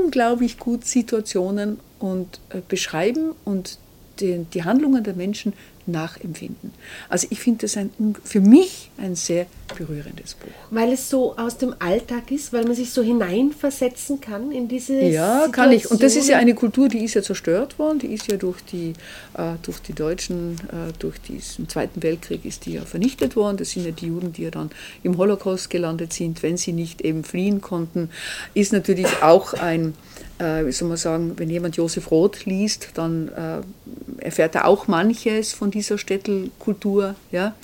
[0.09, 3.77] unglaublich gut Situationen und, äh, beschreiben und
[4.19, 5.53] den, die Handlungen der Menschen
[5.91, 6.71] nachempfinden.
[7.09, 7.91] Also ich finde das ein,
[8.23, 9.45] für mich ein sehr
[9.77, 10.49] berührendes Buch.
[10.71, 14.93] Weil es so aus dem Alltag ist, weil man sich so hineinversetzen kann in diese
[14.93, 15.51] Ja, Situation.
[15.51, 15.89] kann ich.
[15.91, 18.61] Und das ist ja eine Kultur, die ist ja zerstört worden, die ist ja durch
[18.61, 18.93] die,
[19.35, 23.57] äh, durch die Deutschen, äh, durch diesen Zweiten Weltkrieg ist die ja vernichtet worden.
[23.57, 24.71] Das sind ja die Juden, die ja dann
[25.03, 28.09] im Holocaust gelandet sind, wenn sie nicht eben fliehen konnten.
[28.53, 29.93] Ist natürlich auch ein
[30.39, 35.53] äh, soll man sagen, wenn jemand Josef Roth liest, dann äh, erfährt er auch manches
[35.53, 37.15] von dieser Städtelkultur.
[37.31, 37.55] Ja?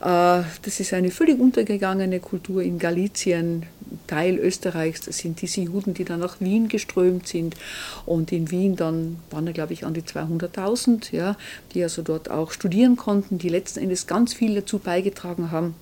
[0.00, 3.64] Äh, das ist eine völlig untergegangene Kultur in Galizien,
[4.06, 5.02] Teil Österreichs.
[5.02, 7.54] Das sind diese Juden, die dann nach Wien geströmt sind.
[8.06, 11.36] Und in Wien dann waren, glaube ich, an die 200.000, ja,
[11.72, 15.74] die also dort auch studieren konnten, die letzten Endes ganz viel dazu beigetragen haben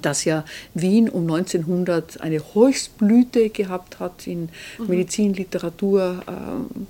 [0.00, 4.88] dass ja Wien um 1900 eine Höchstblüte gehabt hat in mhm.
[4.88, 6.80] Medizin, Literatur, äh,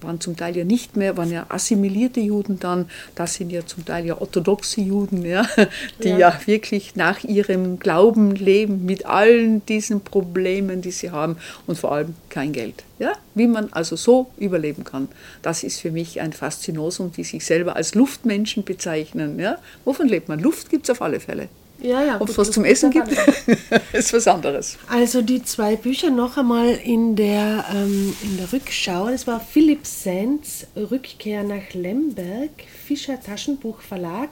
[0.00, 3.84] waren zum Teil ja nicht mehr, waren ja assimilierte Juden dann, das sind ja zum
[3.84, 5.46] Teil ja orthodoxe Juden, ja,
[6.02, 6.18] die ja.
[6.18, 11.92] ja wirklich nach ihrem Glauben leben mit allen diesen Problemen, die sie haben und vor
[11.92, 12.84] allem kein Geld.
[12.98, 13.12] Ja?
[13.34, 15.08] Wie man also so überleben kann,
[15.42, 19.38] das ist für mich ein Faszinosum, die sich selber als Luftmenschen bezeichnen.
[19.38, 19.58] Ja?
[19.84, 20.40] Wovon lebt man?
[20.40, 21.48] Luft gibt es auf alle Fälle.
[21.80, 23.08] Ja, ja, Ob es was zum Essen gibt,
[23.92, 24.78] ist was anderes.
[24.88, 29.08] Also die zwei Bücher noch einmal in der, ähm, in der Rückschau.
[29.10, 32.50] Das war Philipp Sands Rückkehr nach Lemberg,
[32.86, 34.30] Fischer Taschenbuch Verlag,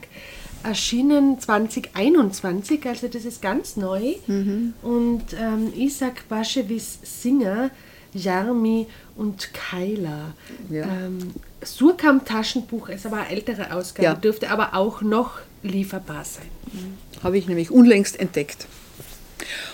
[0.62, 4.14] erschienen 2021, also das ist ganz neu.
[4.26, 4.74] Mhm.
[4.82, 7.70] Und ähm, Isaac Baschewis Singer,
[8.14, 10.34] Jarmi und Keiler.
[10.70, 10.84] Ja.
[10.84, 14.14] Ähm, Surkamp Taschenbuch ist aber eine ältere Ausgabe, ja.
[14.14, 16.48] dürfte aber auch noch lieferbar sein.
[16.72, 18.66] Mhm habe ich nämlich unlängst entdeckt.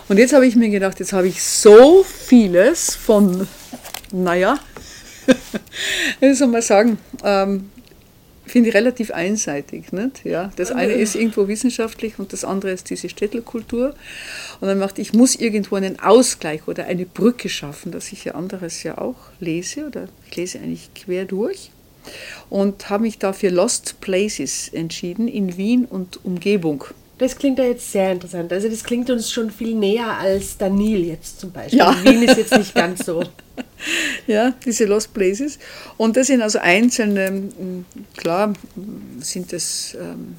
[0.09, 3.47] Und jetzt habe ich mir gedacht, jetzt habe ich so vieles von,
[4.13, 4.59] naja,
[6.21, 7.71] wie soll man sagen, ähm,
[8.51, 9.93] finde ich relativ einseitig.
[9.93, 10.25] Nicht?
[10.25, 13.95] Ja, das eine ist irgendwo wissenschaftlich und das andere ist diese Städtelkultur.
[14.61, 18.35] Und dann macht, ich muss irgendwo einen Ausgleich oder eine Brücke schaffen, dass ich ja
[18.35, 21.71] anderes ja auch lese oder ich lese eigentlich quer durch.
[22.49, 26.85] Und habe mich da für Lost Places entschieden in Wien und Umgebung.
[27.21, 28.51] Das klingt ja jetzt sehr interessant.
[28.51, 31.79] Also das klingt uns schon viel näher als Danil jetzt zum Beispiel.
[31.79, 31.95] Ja.
[32.03, 33.23] Wien ist jetzt nicht ganz so.
[34.27, 35.59] ja, diese Lost Places.
[35.99, 37.51] Und das sind also einzelne,
[38.17, 38.55] klar
[39.19, 40.35] sind das ähm,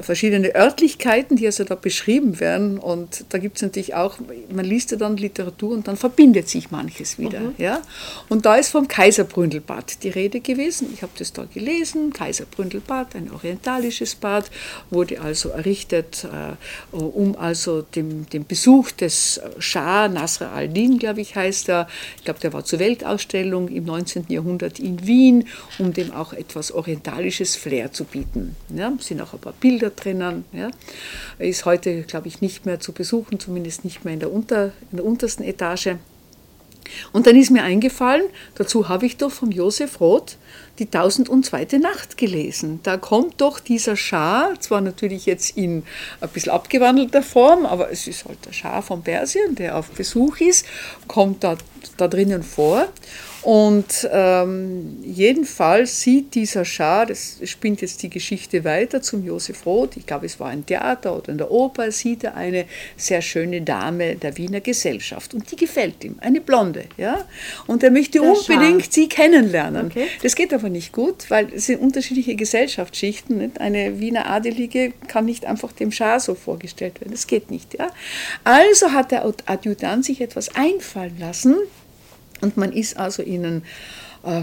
[0.00, 2.78] verschiedene Örtlichkeiten, die also da beschrieben werden.
[2.78, 4.18] Und da gibt es natürlich auch,
[4.50, 7.40] man liest ja dann Literatur und dann verbindet sich manches wieder.
[7.40, 7.54] Mhm.
[7.58, 7.82] Ja?
[8.28, 10.88] Und da ist vom Kaiserbründelbad die Rede gewesen.
[10.94, 12.12] Ich habe das da gelesen.
[12.12, 14.50] Kaiserbründelbad, ein orientalisches Bad,
[14.90, 21.36] wurde also errichtet, äh, um also dem, dem Besuch des Schah Nasr al-Din, glaube ich,
[21.36, 21.88] heißt er.
[22.16, 24.26] Ich glaube, der war zur Weltausstellung im 19.
[24.28, 28.56] Jahrhundert in Wien, um dem auch etwas orientalisches Flair zu bieten.
[28.74, 28.92] Ja?
[28.98, 30.44] Sind auch ein paar Bilder Bilder drinnen.
[30.52, 30.70] Ja.
[31.38, 34.98] Ist heute, glaube ich, nicht mehr zu besuchen, zumindest nicht mehr in der, unter, in
[34.98, 35.96] der untersten Etage.
[37.12, 40.36] Und dann ist mir eingefallen, dazu habe ich doch vom Josef Roth
[40.78, 41.78] die 1002.
[41.78, 42.80] Nacht gelesen.
[42.82, 45.84] Da kommt doch dieser Schah, zwar natürlich jetzt in
[46.20, 50.40] ein bisschen abgewandelter Form, aber es ist halt der Schah von Persien, der auf Besuch
[50.40, 50.66] ist,
[51.08, 51.56] kommt da,
[51.96, 52.88] da drinnen vor.
[53.42, 59.96] Und ähm, jedenfalls sieht dieser Schah, das spinnt jetzt die Geschichte weiter zum Josef Roth,
[59.96, 63.62] ich glaube es war ein Theater oder in der Oper, sieht er eine sehr schöne
[63.62, 66.84] Dame der Wiener Gesellschaft und die gefällt ihm, eine Blonde.
[66.96, 67.24] Ja?
[67.66, 68.92] Und er möchte der unbedingt Schah.
[68.92, 69.86] sie kennenlernen.
[69.86, 70.06] Okay.
[70.22, 73.38] Das geht aber nicht gut, weil es sind unterschiedliche Gesellschaftsschichten.
[73.38, 73.60] Nicht?
[73.60, 77.74] Eine Wiener Adelige kann nicht einfach dem Schah so vorgestellt werden, das geht nicht.
[77.76, 77.88] Ja?
[78.44, 81.56] Also hat der Adjutant sich etwas einfallen lassen,
[82.42, 83.62] und man ist also ihnen
[84.24, 84.42] äh,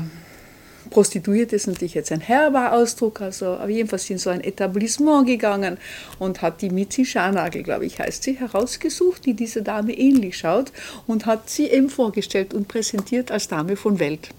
[0.90, 5.28] Prostituiert ist natürlich jetzt ein herber Ausdruck, also auf jeden Fall in so ein Etablissement
[5.28, 5.78] gegangen
[6.18, 10.72] und hat die Mitzi Scharnagel, glaube ich, heißt sie, herausgesucht, die dieser Dame ähnlich schaut
[11.06, 14.30] und hat sie eben vorgestellt und präsentiert als Dame von Welt.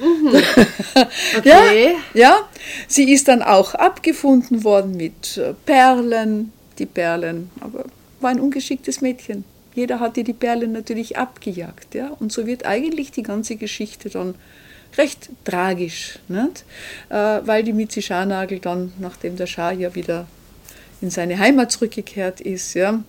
[0.00, 0.32] Mhm.
[1.36, 1.92] Okay.
[2.14, 2.38] ja, ja,
[2.88, 7.84] sie ist dann auch abgefunden worden mit äh, Perlen, die Perlen, aber
[8.20, 9.44] war ein ungeschicktes Mädchen.
[9.76, 11.94] Jeder hat ihr die Perlen natürlich abgejagt.
[11.94, 12.08] Ja?
[12.18, 14.34] Und so wird eigentlich die ganze Geschichte dann
[14.96, 16.64] recht tragisch, nicht?
[17.10, 20.26] Äh, weil die Mitzi Scharnagel dann, nachdem der Schah ja wieder
[21.02, 23.02] in seine Heimat zurückgekehrt ist, ja,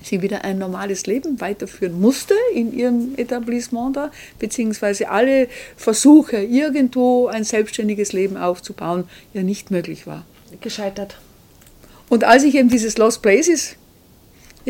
[0.00, 7.26] sie wieder ein normales Leben weiterführen musste in ihrem Etablissement da, beziehungsweise alle Versuche, irgendwo
[7.26, 10.24] ein selbstständiges Leben aufzubauen, ja nicht möglich war.
[10.60, 11.18] Gescheitert.
[12.08, 13.74] Und als ich eben dieses Lost Places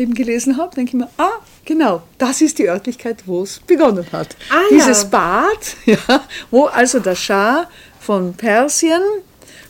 [0.01, 4.05] eben gelesen habe, denke ich mir, ah, genau, das ist die Örtlichkeit, wo es begonnen
[4.11, 4.35] hat.
[4.49, 5.09] Ah, Dieses ja.
[5.09, 7.67] Bad, ja, wo also der Schah
[7.99, 9.01] von Persien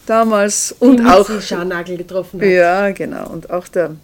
[0.05, 2.47] damals und die auch Scharnagel getroffen hat.
[2.47, 3.95] Ja, genau, und auch der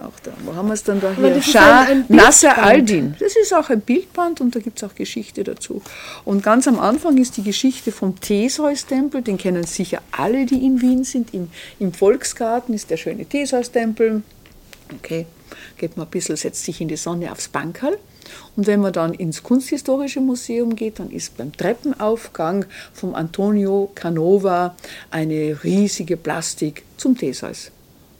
[0.00, 1.40] auch da, wo haben wir es dann da hier?
[1.40, 3.14] Schah Nasser al-Din.
[3.18, 5.82] Das ist auch ein Bildband und da gibt es auch Geschichte dazu.
[6.24, 10.80] Und ganz am Anfang ist die Geschichte vom Theseus-Tempel, den kennen sicher alle, die in
[10.80, 11.32] Wien sind.
[11.32, 14.22] Im, Im Volksgarten ist der schöne Theseus-Tempel.
[14.98, 15.26] Okay,
[15.76, 17.98] geht man ein bisschen, setzt sich in die Sonne aufs Bankerl.
[18.56, 24.76] Und wenn man dann ins Kunsthistorische Museum geht, dann ist beim Treppenaufgang vom Antonio Canova
[25.10, 27.70] eine riesige Plastik zum Theseus.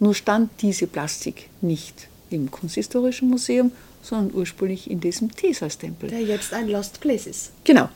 [0.01, 6.11] Nur stand diese Plastik nicht im Kunsthistorischen Museum, sondern ursprünglich in diesem Theseus-Tempel.
[6.11, 7.53] Der jetzt ein Lost Place ist.
[7.65, 7.89] Genau.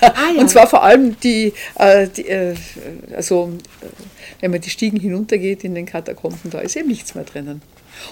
[0.00, 0.40] Ah, ja.
[0.40, 2.54] Und zwar vor allem die, äh, die äh,
[3.14, 3.86] also äh,
[4.40, 7.60] wenn man die Stiegen hinuntergeht in den Katakomben, da ist eben nichts mehr drinnen.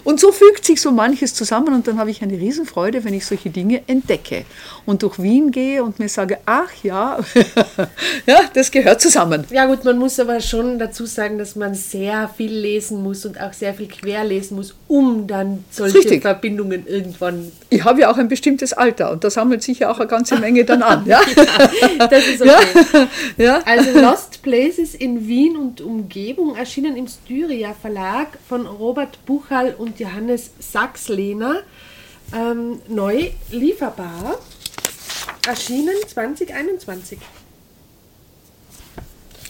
[0.05, 3.27] Und so fügt sich so manches zusammen und dann habe ich eine Riesenfreude, wenn ich
[3.27, 4.45] solche Dinge entdecke
[4.87, 7.19] und durch Wien gehe und mir sage, ach ja,
[8.27, 9.45] ja, das gehört zusammen.
[9.51, 13.41] Ja gut, man muss aber schon dazu sagen, dass man sehr viel lesen muss und
[13.41, 16.23] auch sehr viel querlesen muss, um dann solche Richtig.
[16.23, 17.53] Verbindungen irgendwann...
[17.71, 20.39] Ich habe ja auch ein bestimmtes Alter und da sammelt sich ja auch eine ganze
[20.39, 21.05] Menge dann an.
[21.07, 21.21] Ja,
[21.99, 22.51] ja das ist okay.
[22.89, 23.09] Ja.
[23.45, 23.63] ja.
[23.65, 29.99] Also Lost Places in Wien und Umgebung erschienen im Styria Verlag von Robert Buchal und
[30.01, 31.63] Johannes Sachslehner
[32.35, 34.39] ähm, neu lieferbar.
[35.47, 37.19] Erschienen 2021.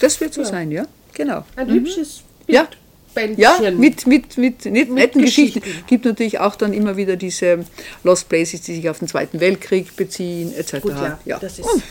[0.00, 0.46] Das wird so ja.
[0.46, 0.86] sein, ja?
[1.14, 1.44] Genau.
[1.56, 1.72] Ein mhm.
[1.72, 2.56] hübsches Bild.
[2.56, 2.68] Ja.
[3.14, 3.42] Bändchen.
[3.42, 5.62] Ja, mit, mit, mit, mit netten Geschichten.
[5.64, 7.64] Es gibt natürlich auch dann immer wieder diese
[8.04, 10.80] Lost Places, die sich auf den Zweiten Weltkrieg beziehen, etc.
[10.82, 11.38] Gut, ja, ja.
[11.38, 11.82] Das ist Und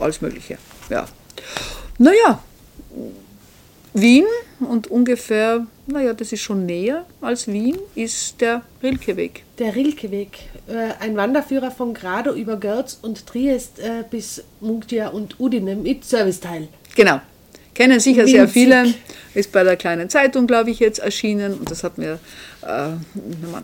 [0.00, 0.58] alles Mögliche.
[0.88, 1.06] Ja.
[1.98, 2.42] Naja,
[3.92, 4.24] Wien
[4.60, 9.44] und ungefähr, naja, das ist schon näher als Wien, ist der Rilkeweg.
[9.58, 15.38] Der Rilkeweg, äh, ein Wanderführer von Grado über Görz und Triest äh, bis Mungtia und
[15.38, 16.68] Udine mit Serviceteil.
[16.94, 17.20] Genau.
[17.74, 18.34] Kennen sicher Winzig.
[18.34, 18.94] sehr viele.
[19.34, 21.54] Ist bei der kleinen Zeitung, glaube ich, jetzt erschienen.
[21.54, 22.18] Und das hat mir
[22.60, 22.90] äh,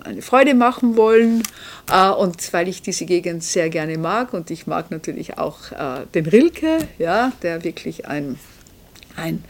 [0.05, 1.43] eine Freude machen wollen.
[1.93, 6.07] Äh, und weil ich diese Gegend sehr gerne mag und ich mag natürlich auch äh,
[6.15, 8.39] den Rilke, ja, der wirklich ein,
[9.17, 9.45] ein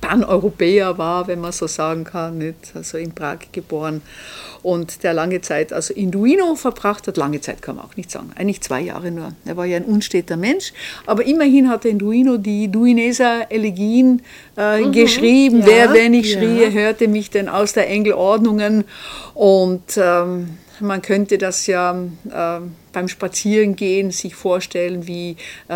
[0.00, 2.72] Pan-Europäer war, wenn man so sagen kann, nicht?
[2.74, 4.02] also in Prag geboren
[4.62, 7.16] und der lange Zeit also in Duino verbracht hat.
[7.16, 9.32] Lange Zeit kann man auch nicht sagen, eigentlich zwei Jahre nur.
[9.44, 10.72] Er war ja ein unsteter Mensch,
[11.06, 14.22] aber immerhin hat er in Duino die Duineser Elegien
[14.56, 15.60] äh, mhm, geschrieben.
[15.60, 16.40] Ja, Wer, wenn ich ja.
[16.40, 18.84] schrie, hörte mich denn aus der Engelordnungen
[19.34, 21.92] und ähm, man könnte das ja
[22.30, 22.60] äh,
[22.92, 25.36] beim Spazierengehen sich vorstellen, wie
[25.68, 25.74] äh,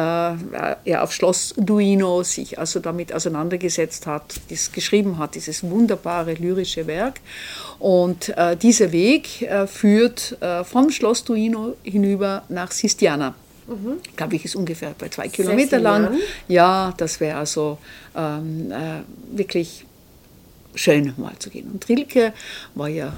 [0.85, 6.87] er auf Schloss Duino sich also damit auseinandergesetzt hat, das geschrieben hat, dieses wunderbare lyrische
[6.87, 7.21] Werk.
[7.79, 13.35] Und äh, dieser Weg äh, führt äh, vom Schloss Duino hinüber nach Sistiana.
[13.67, 13.99] Mhm.
[14.17, 16.19] Glaube ich, ist ungefähr bei zwei Kilometer lang.
[16.49, 17.79] Ja, das wäre also
[18.15, 19.87] ähm, äh, wirklich
[20.75, 21.71] schön mal zu gehen.
[21.73, 22.33] Und Rilke
[22.75, 23.15] war ja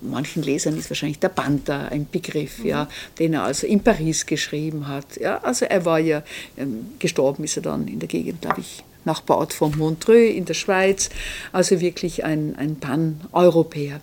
[0.00, 2.66] manchen Lesern ist wahrscheinlich der Panther ein Begriff, mhm.
[2.66, 5.16] ja, den er also in Paris geschrieben hat.
[5.20, 6.22] Ja, also er war ja,
[6.56, 10.54] ähm, gestorben ist er dann in der Gegend, glaube ich, Nachbarort von Montreux in der
[10.54, 11.08] Schweiz,
[11.52, 14.00] also wirklich ein, ein Pan-Europäer.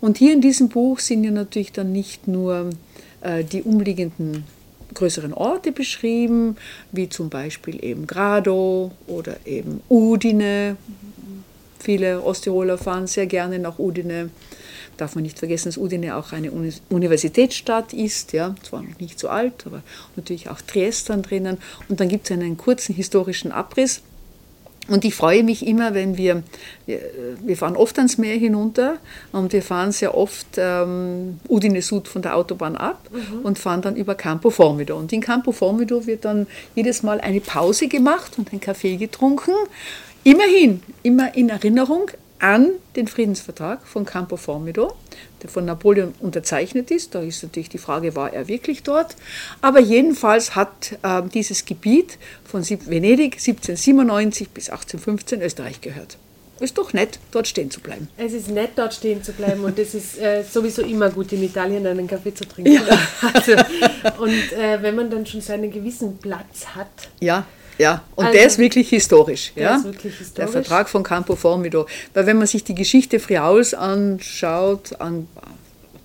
[0.00, 2.70] Und hier in diesem Buch sind ja natürlich dann nicht nur
[3.20, 4.44] äh, die umliegenden
[4.94, 6.56] größeren Orte beschrieben,
[6.92, 10.76] wie zum Beispiel eben Grado oder eben Udine.
[11.78, 14.30] Viele Osttiroler fahren sehr gerne nach Udine.
[14.98, 16.52] Darf man nicht vergessen, dass Udine auch eine
[16.90, 19.82] Universitätsstadt ist, ja, zwar noch nicht so alt, aber
[20.16, 21.56] natürlich auch Triest dann drinnen.
[21.88, 24.02] Und dann gibt es einen kurzen historischen Abriss
[24.88, 26.42] und ich freue mich immer, wenn wir,
[26.86, 28.96] wir fahren oft ans Meer hinunter
[29.32, 33.40] und wir fahren sehr oft ähm, Udine Sud von der Autobahn ab mhm.
[33.42, 34.96] und fahren dann über Campo Formido.
[34.96, 39.52] Und in Campo Formido wird dann jedes Mal eine Pause gemacht und ein Kaffee getrunken.
[40.24, 44.94] Immerhin, immer in Erinnerung an den Friedensvertrag von Campo Formido,
[45.42, 47.14] der von Napoleon unterzeichnet ist.
[47.14, 49.16] Da ist natürlich die Frage, war er wirklich dort?
[49.60, 56.18] Aber jedenfalls hat äh, dieses Gebiet von Venedig 1797 bis 1815 Österreich gehört.
[56.60, 58.08] Ist doch nett, dort stehen zu bleiben.
[58.16, 61.44] Es ist nett, dort stehen zu bleiben und es ist äh, sowieso immer gut, in
[61.44, 62.72] Italien einen Kaffee zu trinken.
[62.72, 62.82] Ja.
[63.32, 63.52] Also,
[64.18, 66.88] und äh, wenn man dann schon seinen gewissen Platz hat,
[67.20, 67.46] ja
[67.78, 69.52] ja, und also, der ist wirklich historisch.
[69.54, 69.76] Der ja?
[69.76, 70.34] ist wirklich historisch.
[70.34, 71.86] Der Vertrag von Campo Formido.
[72.12, 75.28] Weil wenn man sich die Geschichte Friauls anschaut, an,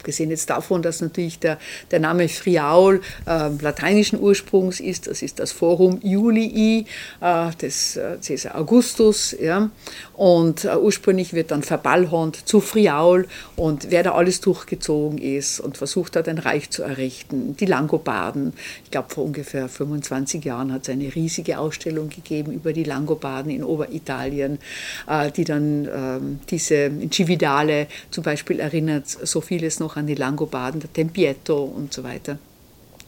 [0.04, 1.58] abgesehen jetzt davon, dass natürlich der,
[1.92, 6.86] der Name Friaul äh, lateinischen Ursprungs ist, das ist das Forum Julii
[7.22, 9.70] äh, des äh, Caesar Augustus, ja,
[10.14, 15.78] und äh, ursprünglich wird dann verballhornt zu Friaul und wer da alles durchgezogen ist und
[15.78, 18.52] versucht hat, ein Reich zu errichten, die Langobarden,
[18.84, 23.52] ich glaube vor ungefähr 25 Jahren hat es eine riesige Ausstellung gegeben über die Langobarden
[23.52, 24.60] in Oberitalien,
[25.08, 30.16] äh, die dann ähm, diese in Cividale zum Beispiel erinnert, so vieles noch an die
[30.16, 32.38] Langobarden, der Tempietto und so weiter.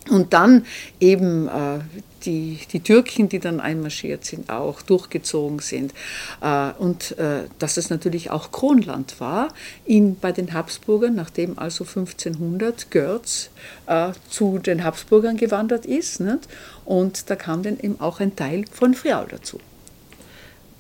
[0.10, 0.66] Und dann
[1.00, 1.80] eben äh,
[2.26, 5.94] die, die Türken, die dann einmarschiert sind, auch durchgezogen sind.
[6.42, 9.48] Äh, und äh, dass es natürlich auch Kronland war
[9.84, 13.50] in, bei den Habsburgern, nachdem also 1500 Görz
[13.88, 16.20] äh, zu den Habsburgern gewandert ist.
[16.20, 16.48] Nicht?
[16.86, 19.60] Und da kam dann eben auch ein Teil von Friaul dazu.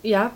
[0.04, 0.34] Ja,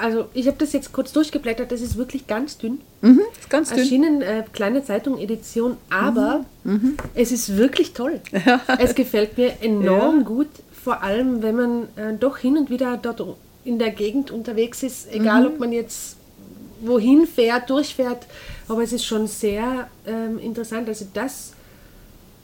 [0.00, 2.80] also ich habe das jetzt kurz durchgeblättert, das ist wirklich ganz dünn.
[3.02, 3.78] Mhm, ganz dünn.
[3.78, 6.72] Erschienen, äh, kleine Zeitung, Edition, aber mhm.
[6.72, 6.96] mhm.
[7.14, 8.20] es ist wirklich toll.
[8.78, 10.24] es gefällt mir enorm ja.
[10.24, 10.48] gut,
[10.82, 13.22] vor allem wenn man äh, doch hin und wieder dort
[13.64, 15.46] in der Gegend unterwegs ist, egal mhm.
[15.46, 16.16] ob man jetzt
[16.80, 18.26] wohin fährt, durchfährt,
[18.68, 20.88] aber es ist schon sehr ähm, interessant.
[20.88, 21.52] Also das,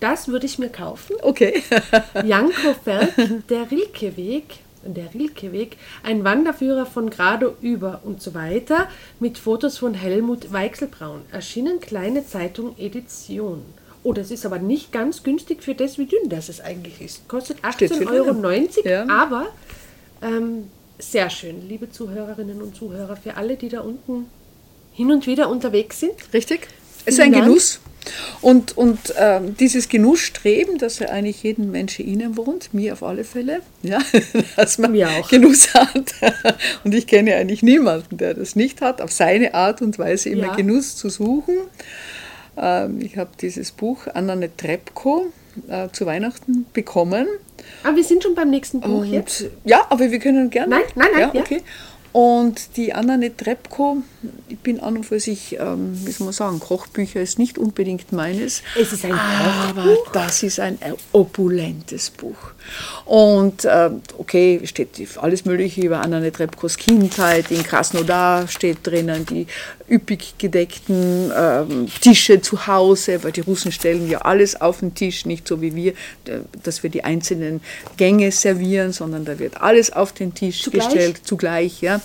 [0.01, 1.17] das würde ich mir kaufen.
[1.23, 1.63] Okay.
[2.25, 3.15] Janko Feld,
[3.49, 8.89] der Rilke-Weg der Rilkeweg, ein Wanderführer von Grado über und so weiter
[9.21, 11.23] mit Fotos von Helmut Weichselbraun.
[11.33, 13.63] Erschienen kleine Zeitung Edition.
[14.03, 17.29] Oh, das ist aber nicht ganz günstig für das, wie dünn das es eigentlich ist.
[17.29, 19.07] Kostet 18,90 Euro, ja.
[19.09, 19.49] aber
[20.23, 24.27] ähm, sehr schön, liebe Zuhörerinnen und Zuhörer, für alle, die da unten
[24.93, 26.15] hin und wieder unterwegs sind.
[26.33, 26.69] Richtig.
[27.05, 27.81] Es ist ein Genuss.
[28.41, 33.25] Und, und äh, dieses Genussstreben, das ja eigentlich jedem Menschen innen wohnt, mir auf alle
[33.25, 33.99] Fälle, ja,
[34.57, 34.95] dass man
[35.29, 36.15] Genuss hat.
[36.85, 40.47] Und ich kenne eigentlich niemanden, der das nicht hat, auf seine Art und Weise immer
[40.47, 40.55] ja.
[40.55, 41.55] Genuss zu suchen.
[42.57, 45.27] Ähm, ich habe dieses Buch Anna Netrebko
[45.69, 47.27] äh, zu Weihnachten bekommen.
[47.83, 49.47] Aber ah, wir sind schon beim nächsten Buch und, jetzt.
[49.65, 50.69] Ja, aber wir können gerne.
[50.69, 51.31] Nein, nein, nein.
[51.35, 51.63] Ja, okay.
[52.17, 53.99] Und die Anna Netrebko,
[54.49, 58.11] ich bin an und für sich, ähm, wie soll man sagen, Kochbücher ist nicht unbedingt
[58.11, 58.63] meines.
[58.75, 60.13] Es ist ein aber Kochbuch.
[60.13, 60.79] das ist ein
[61.13, 62.39] opulentes Buch.
[63.05, 67.51] Und äh, okay, steht alles Mögliche über Anna Netrebkos Kindheit.
[67.51, 69.47] In Krasnodar steht drinnen die
[69.89, 75.27] üppig gedeckten ähm, Tische zu Hause, weil die Russen stellen ja alles auf den Tisch,
[75.27, 75.95] nicht so wie wir,
[76.63, 77.61] dass wir die einzelnen
[77.97, 80.85] Gänge servieren, sondern da wird alles auf den Tisch zugleich?
[80.85, 81.81] gestellt, zugleich.
[81.81, 82.01] Ja.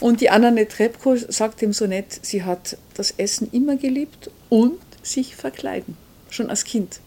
[0.00, 4.78] Und die Anna Netrebko sagt ihm so nett, sie hat das Essen immer geliebt und
[5.02, 5.96] sich verkleiden,
[6.30, 7.00] schon als Kind.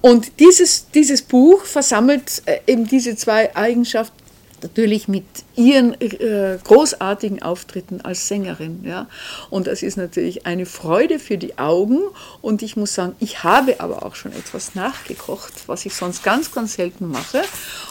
[0.00, 4.25] Und dieses, dieses Buch versammelt äh, eben diese zwei Eigenschaften
[4.62, 8.84] natürlich mit ihren äh, großartigen Auftritten als Sängerin.
[8.84, 9.08] Ja?
[9.50, 12.00] Und das ist natürlich eine Freude für die Augen.
[12.42, 16.52] Und ich muss sagen, ich habe aber auch schon etwas nachgekocht, was ich sonst ganz,
[16.52, 17.42] ganz selten mache.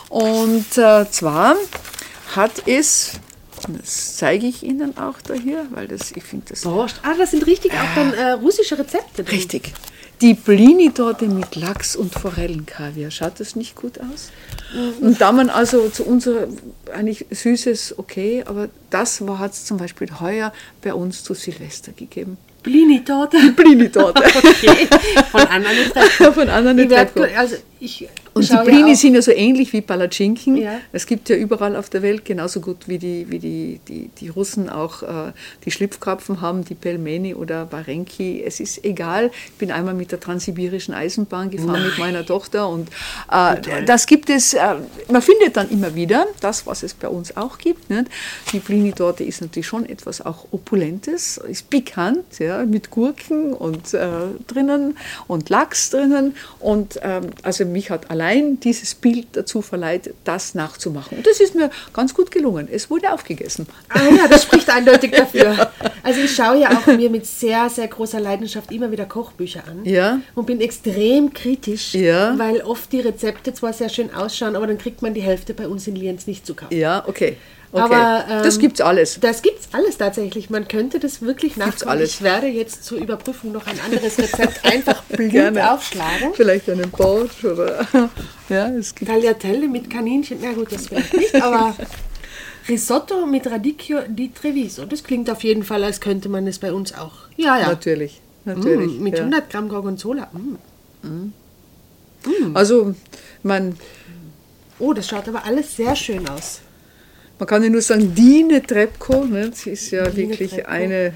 [0.09, 1.55] Und äh, zwar
[2.35, 3.19] hat es
[3.67, 6.61] das zeige ich Ihnen auch da hier, weil das, ich finde das.
[6.61, 6.97] Borscht.
[7.03, 9.23] Ah, das sind richtig auch dann äh, russische Rezepte.
[9.23, 9.35] Drin.
[9.35, 9.73] Richtig.
[10.25, 13.11] Die Blini-Torte mit Lachs und Forellenkaviar.
[13.11, 14.31] Schaut das nicht gut aus?
[14.99, 16.47] Und da man also zu unserer
[16.91, 22.39] eigentlich süßes, okay, aber das hat es zum Beispiel heuer bei uns zu Silvester gegeben.
[22.63, 23.37] Blini-Torte?
[23.51, 24.23] Blini-Torte.
[24.35, 24.87] okay,
[25.29, 25.69] von Anna
[26.33, 30.57] Von Anna ich, also ich und die Blini ja sind ja so ähnlich wie Palatschinken.
[30.57, 30.79] Ja.
[30.91, 34.27] Es gibt ja überall auf der Welt genauso gut wie die, wie die, die, die
[34.27, 35.31] Russen auch äh,
[35.63, 38.43] die Schlipfkrapfen haben, die Pelmeni oder Barenki.
[38.45, 39.31] Es ist egal.
[39.45, 42.89] Ich bin einmal mit der transsibirischen Eisenbahn gefahren mit meiner Tochter und
[43.31, 44.75] äh, das gibt es, äh,
[45.09, 47.89] man findet dann immer wieder das, was es bei uns auch gibt.
[47.89, 48.07] Nicht?
[48.51, 54.07] Die Blini-Torte ist natürlich schon etwas auch Opulentes, ist pikant, ja, mit Gurken und äh,
[54.47, 54.97] drinnen
[55.27, 61.17] und Lachs drinnen und ähm, also mich hat allein dieses Bild dazu verleitet, das nachzumachen.
[61.19, 62.67] Und das ist mir ganz gut gelungen.
[62.71, 63.67] Es wurde aufgegessen.
[63.89, 65.71] Ah ja, das spricht eindeutig dafür.
[66.01, 69.85] Also ich schaue ja auch mir mit sehr, sehr großer Leidenschaft immer wieder Kochbücher an.
[69.85, 70.19] Ja.
[70.33, 72.37] Und bin extrem kritisch, Ja.
[72.39, 75.67] weil oft die Rezepte zwar sehr schön ausschauen, aber dann kriegt man die Hälfte bei
[75.67, 76.75] uns in Lienz nicht zu kaufen.
[76.75, 77.37] Ja, okay.
[77.75, 77.93] Okay.
[77.93, 79.19] Aber, ähm, das gibt's alles.
[79.19, 80.49] Das gibt's alles tatsächlich.
[80.49, 81.89] Man könnte das wirklich nachgucken.
[81.89, 82.15] alles.
[82.15, 85.71] Ich werde jetzt zur Überprüfung noch ein anderes Rezept einfach blind Gerne.
[85.71, 86.33] aufschlagen.
[86.33, 87.87] Vielleicht einen Porch oder.
[88.49, 89.11] ja, es gibt.
[89.11, 91.75] Tagliatelle mit Kaninchen, na gut, das vielleicht nicht, aber
[92.67, 94.85] Risotto mit Radicchio di Treviso.
[94.85, 97.13] Das klingt auf jeden Fall, als könnte man es bei uns auch.
[97.37, 97.67] Ja, ja.
[97.67, 98.21] Natürlich.
[98.45, 98.99] Natürlich.
[98.99, 99.19] Mm, mit ja.
[99.21, 100.29] 100 Gramm Gorgonzola.
[101.01, 101.33] Mm.
[102.53, 102.95] Also,
[103.43, 103.75] man,
[104.77, 106.59] Oh, das schaut aber alles sehr schön aus.
[107.37, 110.69] Man kann ja nur sagen, Dine Trepko, ne, sie ist ja Dine wirklich Trepko.
[110.71, 111.13] eine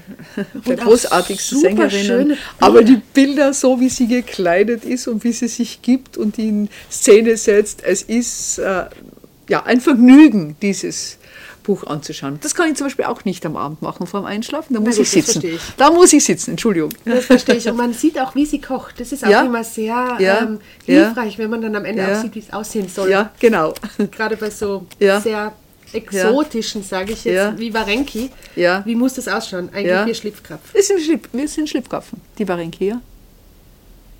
[0.66, 2.36] der großartigsten Sängerinnen.
[2.58, 6.68] Aber die Bilder, so wie sie gekleidet ist und wie sie sich gibt und in
[6.90, 8.84] Szene setzt, es ist äh,
[9.48, 11.16] ja, ein Vergnügen, dieses
[11.62, 12.38] Buch anzuschauen.
[12.42, 14.74] Das kann ich zum Beispiel auch nicht am Abend machen vor dem Einschlafen.
[14.74, 15.42] Da muss gut, ich sitzen.
[15.44, 15.60] ich.
[15.76, 16.90] Da muss ich sitzen, Entschuldigung.
[17.04, 17.68] Das verstehe ich.
[17.68, 18.98] Und man sieht auch, wie sie kocht.
[18.98, 19.42] Das ist auch Ja.
[19.42, 20.38] immer sehr Ja.
[20.42, 21.04] ähm, Ja.
[21.06, 22.16] hilfreich, wenn man dann am Ende Ja.
[22.18, 23.10] auch sieht, wie es aussehen soll.
[23.10, 23.74] Ja, genau.
[24.10, 25.20] Gerade bei so Ja.
[25.20, 25.52] sehr
[25.92, 27.58] exotischen, sage ich jetzt, Ja.
[27.58, 28.30] wie Varenki.
[28.56, 28.82] Ja.
[28.84, 29.68] Wie muss das ausschauen?
[29.72, 30.06] Eigentlich Ja.
[30.06, 30.72] wie Schlipfkrapf.
[30.72, 33.00] Das sind Schlip, wir sind Schlipfkrapfen, die Varenki, ja.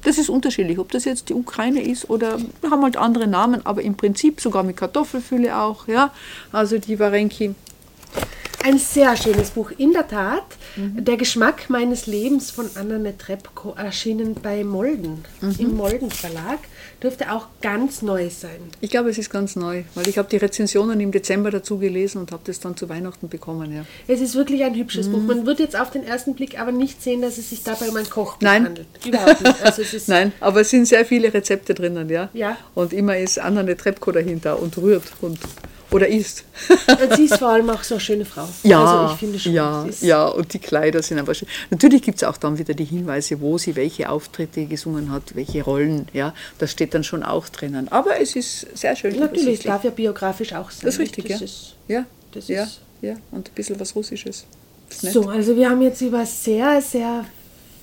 [0.02, 3.64] Das ist unterschiedlich, ob das jetzt die Ukraine ist oder wir haben halt andere Namen,
[3.66, 6.12] aber im Prinzip sogar mit Kartoffelfülle auch, ja.
[6.52, 7.54] Also die Varenki.
[8.62, 10.42] Ein sehr schönes Buch, in der Tat.
[10.76, 11.02] Mhm.
[11.02, 15.54] Der Geschmack meines Lebens von Anna Netrebko erschienen bei Molden, Mhm.
[15.58, 16.58] im Molden Verlag.
[17.02, 18.60] Dürfte auch ganz neu sein.
[18.82, 22.18] Ich glaube, es ist ganz neu, weil ich habe die Rezensionen im Dezember dazu gelesen
[22.18, 23.86] und habe das dann zu Weihnachten bekommen, ja.
[24.06, 25.12] Es ist wirklich ein hübsches Mhm.
[25.12, 25.22] Buch.
[25.22, 27.96] Man wird jetzt auf den ersten Blick aber nicht sehen, dass es sich dabei um
[27.96, 28.66] ein Kochbuch Nein.
[28.66, 28.88] handelt.
[29.06, 29.62] Überhaupt nicht.
[29.64, 32.28] Also Nein, aber es sind sehr viele Rezepte drinnen, ja.
[32.34, 32.58] Ja.
[32.74, 35.38] Und immer ist Anna Netrebko dahinter und rührt und
[35.92, 36.06] oder.
[36.08, 38.46] Und sie ist vor allem auch so eine schöne Frau.
[38.62, 39.52] Ja, also ich finde schon.
[39.52, 41.48] ja, ist- ja, und die Kleider sind einfach schön.
[41.70, 45.62] Natürlich gibt es auch dann wieder die Hinweise, wo sie welche Auftritte gesungen hat, welche
[45.62, 47.88] Rollen, ja, das steht dann schon auch drinnen.
[47.90, 49.18] Aber es ist sehr schön.
[49.18, 50.80] Natürlich, es darf ja biografisch auch sein.
[50.84, 51.44] Das ist richtig, das ja.
[51.44, 54.44] Ist, ja, das ja, ist- ja, und ein bisschen was Russisches.
[54.90, 57.24] Ist so, also wir haben jetzt über sehr, sehr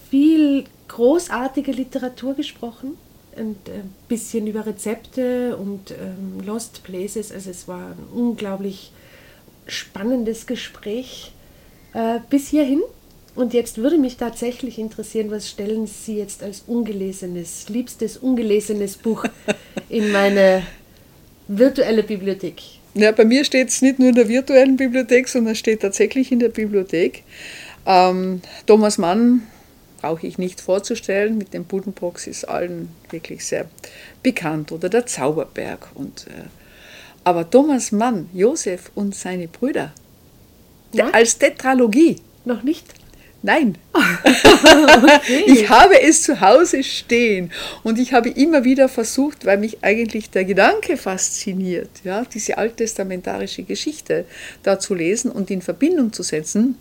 [0.09, 2.97] viel großartige Literatur gesprochen.
[3.38, 3.55] Ein
[4.07, 7.31] bisschen über Rezepte und ähm, Lost Places.
[7.31, 8.91] Also es war ein unglaublich
[9.67, 11.31] spannendes Gespräch
[11.93, 12.81] äh, bis hierhin.
[13.35, 19.25] Und jetzt würde mich tatsächlich interessieren, was stellen Sie jetzt als ungelesenes, liebstes ungelesenes Buch
[19.89, 20.63] in meine
[21.47, 22.61] virtuelle Bibliothek?
[22.95, 26.39] Ja, bei mir steht es nicht nur in der virtuellen Bibliothek, sondern steht tatsächlich in
[26.39, 27.23] der Bibliothek.
[27.85, 29.43] Ähm, Thomas Mann
[30.07, 33.65] brauche ich nicht vorzustellen, mit dem Buddenbrooks ist allen wirklich sehr
[34.23, 35.89] bekannt oder der Zauberberg.
[35.95, 36.47] Und, äh,
[37.25, 39.91] aber Thomas Mann, Josef und seine Brüder,
[40.93, 41.09] Ja?
[41.09, 42.85] als Tetralogie, Noch nicht?
[43.41, 43.77] Nein.
[45.45, 47.51] Ich habe es zu Hause stehen
[47.83, 53.63] und ich habe immer wieder versucht, weil mich eigentlich der Gedanke fasziniert, ja, diese alttestamentarische
[53.63, 54.23] Geschichte
[54.63, 56.77] da zu lesen und in Verbindung zu setzen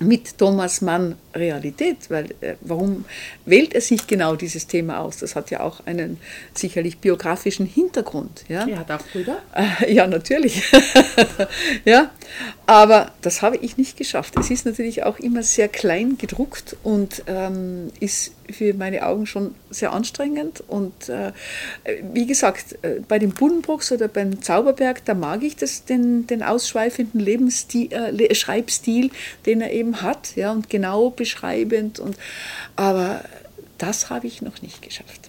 [0.00, 3.04] mit Thomas Mann Realität, weil äh, warum
[3.44, 5.18] wählt er sich genau dieses Thema aus?
[5.18, 6.18] Das hat ja auch einen
[6.54, 8.66] sicherlich biografischen Hintergrund, ja.
[8.66, 9.42] Er hat auch Brüder.
[9.54, 10.62] Äh, Ja, natürlich.
[11.84, 12.10] ja,
[12.66, 14.34] aber das habe ich nicht geschafft.
[14.38, 19.54] Es ist natürlich auch immer sehr klein gedruckt und ähm, ist für meine Augen schon
[19.70, 20.62] sehr anstrengend.
[20.66, 21.32] Und äh,
[22.12, 26.42] wie gesagt, äh, bei den Buddenbrooks oder beim Zauberberg, da mag ich das, den, den
[26.42, 29.10] ausschweifenden Lebensstil, äh, Schreibstil,
[29.46, 31.98] den er eben hat, ja, und genau beschreibend.
[31.98, 32.16] Und,
[32.76, 33.24] aber
[33.78, 35.25] das habe ich noch nicht geschafft.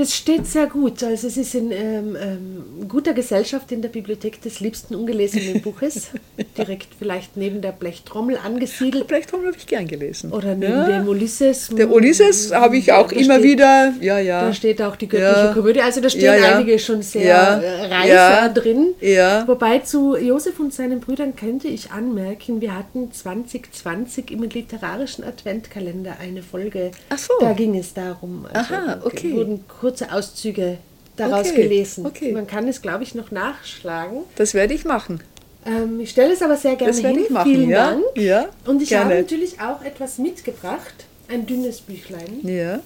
[0.00, 1.02] Das steht sehr gut.
[1.04, 6.08] Also es ist in ähm, ähm, guter Gesellschaft in der Bibliothek des liebsten ungelesenen Buches.
[6.56, 9.04] Direkt vielleicht neben der Blechtrommel angesiedelt.
[9.08, 10.32] Vielleicht habe ich gern gelesen.
[10.32, 10.86] Oder neben Ja.
[11.00, 11.68] dem Ulysses.
[11.76, 14.46] Der Ulysses habe ich auch immer steht- wieder, ja, ja.
[14.46, 15.52] Da steht auch die göttliche Ja.
[15.52, 15.82] Komödie.
[15.82, 16.56] Also da stehen Ja, ja.
[16.56, 17.60] einige schon sehr
[18.06, 18.48] Ja.
[18.48, 18.94] drin.
[19.02, 19.46] Ja.
[19.46, 26.16] Wobei zu Josef und seinen Brüdern könnte ich anmerken, wir hatten 2020 im literarischen Adventkalender
[26.20, 26.90] eine Folge.
[27.10, 27.34] Ach so.
[27.40, 28.46] Da ging es darum.
[28.50, 29.32] Also Aha, okay.
[29.34, 30.78] wurden kurze Auszüge
[31.16, 32.06] daraus Okay, gelesen.
[32.06, 32.32] okay.
[32.32, 34.20] Man kann es, glaube ich, noch nachschlagen.
[34.36, 35.20] Das werde ich machen.
[35.66, 37.24] Ähm, ich stelle es aber sehr gerne Das werde hin.
[37.26, 37.90] ich machen, Vielen ja.
[37.90, 38.02] Dank.
[38.16, 39.04] Ja, Und ich gerne.
[39.06, 40.94] habe natürlich auch etwas mitgebracht.
[41.28, 42.40] Ein dünnes Büchlein.
[42.42, 42.80] Ja.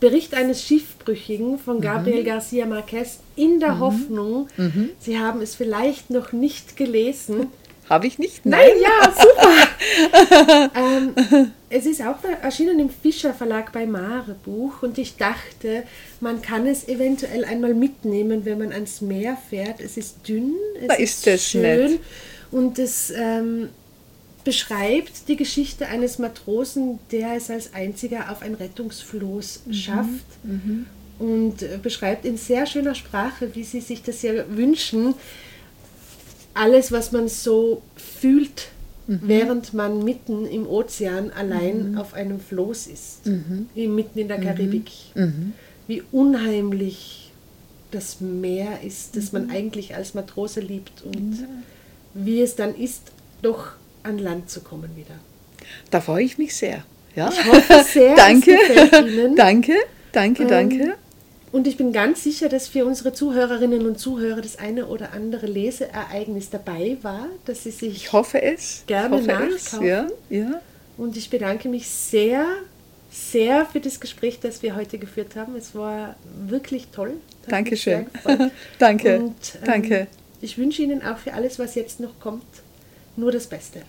[0.00, 1.80] Bericht eines Schiffbrüchigen von Mhm.
[1.82, 4.48] Gabriel Garcia Marquez in der Hoffnung,
[4.98, 7.46] Sie haben es vielleicht noch nicht gelesen.
[7.88, 8.46] Habe ich nicht?
[8.46, 10.70] Nein, ja, super.
[10.76, 15.82] ähm, es ist auch erschienen im Fischer Verlag bei Mare Buch und ich dachte,
[16.20, 19.80] man kann es eventuell einmal mitnehmen, wenn man ans Meer fährt.
[19.80, 21.98] Es ist dünn, es Da ist das nett.
[22.50, 23.68] und es ähm,
[24.44, 29.72] beschreibt die Geschichte eines Matrosen, der es als einziger auf ein Rettungsfloß Mhm.
[29.72, 30.26] schafft
[31.18, 35.14] und äh, beschreibt in sehr schöner Sprache, wie sie sich das ja wünschen,
[36.54, 38.68] alles, was man so fühlt,
[39.06, 43.20] während man mitten im Ozean allein auf einem Floß ist,
[43.74, 44.90] im- mitten in der Karibik.
[45.88, 47.30] Wie unheimlich
[47.90, 51.46] das Meer ist, das man eigentlich als Matrose liebt und
[52.14, 53.72] wie es dann ist, doch
[54.02, 55.14] an Land zu kommen wieder.
[55.90, 56.84] Da freue ich mich sehr.
[57.16, 57.28] Ja?
[57.30, 58.56] Ich hoffe sehr, danke.
[59.06, 59.36] Ihnen.
[59.36, 59.74] danke,
[60.12, 60.94] danke, Ähm, danke.
[61.52, 65.46] Und ich bin ganz sicher, dass für unsere Zuhörerinnen und Zuhörer das eine oder andere
[65.46, 68.84] Leseereignis dabei war, dass sie sich Ich hoffe es.
[68.86, 69.64] gerne ich hoffe es.
[69.72, 69.86] nachkaufen.
[69.86, 70.60] Ja, ja.
[70.96, 72.46] Und ich bedanke mich sehr,
[73.10, 75.54] sehr für das Gespräch, das wir heute geführt haben.
[75.54, 76.16] Es war
[76.48, 77.14] wirklich toll.
[77.48, 78.06] Dankeschön.
[78.78, 80.06] Danke, Und, ähm, danke.
[80.40, 82.44] Ich wünsche Ihnen auch für alles, was jetzt noch kommt,
[83.16, 83.82] nur das Beste.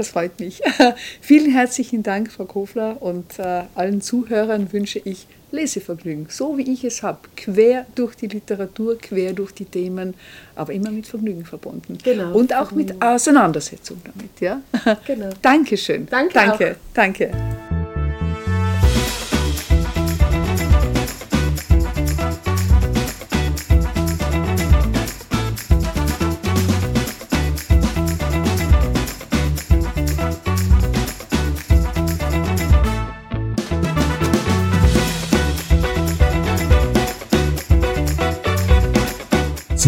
[0.00, 0.62] Das freut mich.
[1.20, 6.84] Vielen herzlichen Dank, Frau Kofler, und äh, allen Zuhörern wünsche ich Lesevergnügen, so wie ich
[6.84, 10.14] es habe, quer durch die Literatur, quer durch die Themen,
[10.56, 11.98] aber immer mit Vergnügen verbunden.
[12.02, 14.40] Genau, Und auch mit Auseinandersetzung damit.
[14.40, 14.62] Ja?
[15.06, 15.28] Genau.
[15.42, 16.06] Dankeschön.
[16.08, 17.30] Danke Danke, danke.